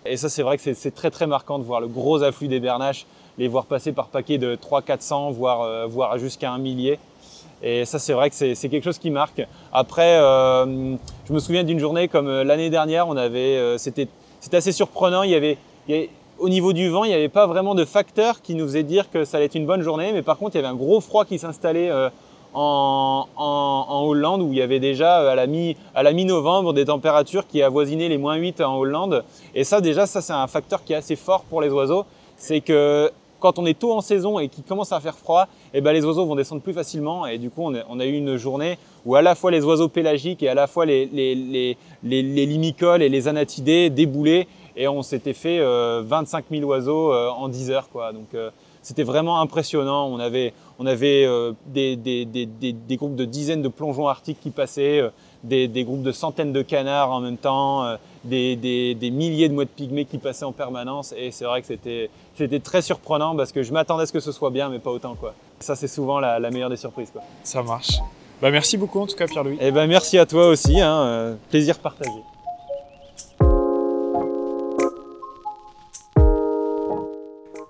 Et 0.06 0.18
ça, 0.18 0.30
c'est 0.30 0.44
vrai 0.44 0.58
que 0.58 0.74
c'est 0.74 0.94
très 0.94 1.10
très 1.10 1.28
marquant 1.28 1.58
de 1.58 1.64
voir 1.64 1.82
le 1.82 1.88
gros 1.88 2.22
afflux 2.22 2.48
des 2.48 2.60
bernaches, 2.60 3.06
les 3.38 3.48
voir 3.48 3.66
passer 3.66 3.92
par 3.92 4.08
paquets 4.08 4.38
de 4.38 4.56
300-400, 4.56 5.32
voire, 5.34 5.88
voire 5.88 6.18
jusqu'à 6.20 6.52
un 6.52 6.58
millier. 6.58 7.00
Et 7.64 7.86
ça, 7.86 7.98
c'est 7.98 8.14
vrai 8.14 8.30
que 8.30 8.36
c'est 8.36 8.70
quelque 8.70 8.84
chose 8.84 9.00
qui 9.00 9.10
marque. 9.10 9.42
Après, 9.74 10.18
je 10.18 11.34
me 11.34 11.40
souviens 11.40 11.64
d'une 11.64 11.80
journée 11.80 12.08
comme 12.08 12.30
l'année 12.30 12.70
dernière, 12.70 13.08
on 13.08 13.18
avait, 13.18 13.78
c'était 13.78 14.08
assez 14.54 14.72
surprenant. 14.72 15.24
Il 15.24 15.32
y 15.32 15.36
avait 15.36 15.58
au 16.38 16.50
niveau 16.50 16.74
du 16.74 16.90
vent, 16.90 17.06
il 17.06 17.10
n'y 17.10 17.16
avait 17.16 17.30
pas 17.30 17.48
vraiment 17.48 17.76
de 17.76 17.86
facteur 17.86 18.42
qui 18.42 18.56
nous 18.56 18.66
faisait 18.66 18.84
dire 18.84 19.10
que 19.10 19.24
ça 19.24 19.38
allait 19.38 19.46
être 19.46 19.56
une 19.56 19.66
bonne 19.66 19.82
journée, 19.82 20.12
mais 20.12 20.22
par 20.22 20.38
contre, 20.38 20.56
il 20.56 20.58
y 20.58 20.60
avait 20.60 20.68
un 20.68 20.76
gros 20.76 21.00
froid 21.00 21.26
qui 21.26 21.40
s'installait 21.40 21.90
en, 22.56 24.06
Hollande, 24.08 24.42
où 24.42 24.52
il 24.52 24.58
y 24.58 24.62
avait 24.62 24.80
déjà 24.80 25.22
euh, 25.22 25.48
à 25.94 26.04
la 26.04 26.14
mi-novembre 26.14 26.74
des 26.74 26.86
températures 26.86 27.48
qui 27.48 27.62
avoisinaient 27.62 28.10
les 28.10 28.18
moins 28.18 28.36
8 28.36 28.62
en 28.62 28.78
Hollande. 28.78 29.24
Et 29.54 29.64
ça, 29.64 29.82
déjà, 29.82 30.06
ça 30.06 30.22
c'est 30.22 30.34
un 30.34 30.48
facteur 30.48 30.84
qui 30.84 30.94
est 30.94 30.98
assez 30.98 31.16
fort 31.16 31.44
pour 31.44 31.62
les 31.62 31.70
oiseaux, 31.70 32.06
c'est 32.38 32.62
que 32.62 33.12
quand 33.40 33.60
on 33.60 33.66
est 33.66 33.78
tôt 33.78 33.94
en 33.94 34.02
saison 34.02 34.40
et 34.40 34.48
qu'il 34.48 34.64
commence 34.64 34.92
à 34.92 35.00
faire 35.00 35.16
froid, 35.16 35.48
eh 35.74 35.82
ben, 35.82 35.92
les 35.92 36.04
oiseaux 36.04 36.26
vont 36.26 36.36
descendre 36.36 36.62
plus 36.62 36.74
facilement. 36.74 37.28
Et 37.28 37.38
du 37.38 37.50
coup, 37.50 37.62
on 37.64 38.00
a, 38.00 38.06
eu 38.06 38.14
une 38.14 38.38
journée 38.38 38.80
où 39.06 39.16
à 39.16 39.22
la 39.22 39.36
fois 39.36 39.52
les 39.52 39.64
oiseaux 39.64 39.90
pélagiques 39.90 40.42
et 40.42 40.50
à 40.50 40.56
la 40.56 40.66
fois 40.66 40.86
les, 40.86 41.06
les, 41.06 41.36
les, 41.36 41.78
les 42.02 42.46
limicoles 42.46 43.04
et 43.04 43.10
les 43.10 43.28
anatidés 43.28 43.90
déboulaient 43.90 44.48
et 44.76 44.88
on 44.88 45.02
s'était 45.02 45.34
fait 45.34 45.60
25 45.60 45.66
euh, 46.52 46.58
000 46.58 46.70
oiseaux 46.70 47.14
euh, 47.14 47.30
en 47.30 47.48
10 47.48 47.72
heures. 47.72 47.90
Quoi. 47.90 48.12
Donc 48.14 48.34
euh, 48.34 48.50
c'était 48.86 49.04
vraiment 49.04 49.42
impressionnant. 49.42 50.08
On 50.08 50.20
avait, 50.20 50.54
on 50.78 50.86
avait 50.86 51.28
des, 51.66 51.96
des, 51.96 52.26
des, 52.26 52.46
des, 52.46 52.96
groupes 52.98 53.16
de 53.16 53.26
dizaines 53.26 53.64
de 53.64 53.68
plongeons 53.68 54.08
arctiques 54.08 54.38
qui 54.42 54.52
passaient, 54.52 55.02
des, 55.44 55.84
groupes 55.84 56.04
de 56.04 56.12
centaines 56.12 56.54
de 56.54 56.62
canards 56.62 57.12
en 57.12 57.20
même 57.20 57.38
temps, 57.38 57.98
des, 58.24 58.98
milliers 59.12 59.50
de 59.50 59.56
mouettes 59.56 59.76
pygmées 59.76 60.06
qui 60.06 60.20
passaient 60.20 60.46
en 60.46 60.52
permanence. 60.52 61.16
Et 61.18 61.32
c'est 61.32 61.46
vrai 61.46 61.62
que 61.62 61.68
c'était, 61.68 62.12
c'était 62.36 62.60
très 62.60 62.84
surprenant 62.84 63.36
parce 63.36 63.52
que 63.52 63.64
je 63.64 63.74
m'attendais 63.74 64.04
à 64.04 64.06
ce 64.06 64.14
que 64.14 64.20
ce 64.20 64.32
soit 64.32 64.52
bien, 64.52 64.70
mais 64.70 64.80
pas 64.80 64.92
autant. 64.92 65.16
Quoi. 65.16 65.34
Ça, 65.60 65.76
c'est 65.76 65.88
souvent 65.88 66.20
la, 66.20 66.40
meilleure 66.52 66.70
des 66.70 66.78
surprises. 66.78 67.10
Quoi. 67.12 67.24
Ça 67.44 67.64
marche. 67.64 67.98
Bah, 68.40 68.52
merci 68.52 68.78
beaucoup 68.78 69.00
en 69.00 69.08
tout 69.08 69.16
cas, 69.16 69.26
Pierre-Louis. 69.26 69.56
Et 69.56 69.68
eh 69.68 69.72
ben, 69.72 69.88
merci 69.88 70.20
à 70.20 70.28
toi 70.28 70.48
aussi. 70.48 70.80
Hein, 70.80 71.38
plaisir 71.50 71.80
partagé. 71.80 72.12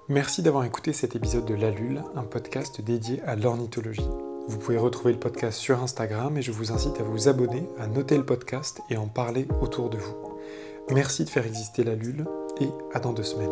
Merci 0.07 0.43
d'avoir 0.43 0.65
écouté 0.65 0.93
cet 0.93 1.15
épisode 1.15 1.45
de 1.45 1.55
La 1.55 1.71
Lule, 1.71 2.03
un 2.15 2.25
podcast 2.25 2.79
dédié 2.79 3.23
à 3.23 3.35
l'ornithologie. 3.35 4.07
Vous 4.47 4.59
pouvez 4.59 4.77
retrouver 4.77 5.13
le 5.13 5.19
podcast 5.19 5.57
sur 5.57 5.81
Instagram 5.81 6.37
et 6.37 6.43
je 6.43 6.51
vous 6.51 6.71
incite 6.71 6.99
à 6.99 7.03
vous 7.03 7.27
abonner, 7.27 7.67
à 7.79 7.87
noter 7.87 8.15
le 8.15 8.25
podcast 8.25 8.81
et 8.91 8.97
en 8.97 9.07
parler 9.07 9.47
autour 9.61 9.89
de 9.89 9.97
vous. 9.97 10.15
Merci 10.91 11.25
de 11.25 11.29
faire 11.31 11.47
exister 11.47 11.83
La 11.83 11.95
Lule 11.95 12.25
et 12.61 12.69
à 12.93 12.99
dans 12.99 13.13
deux 13.13 13.23
semaines. 13.23 13.49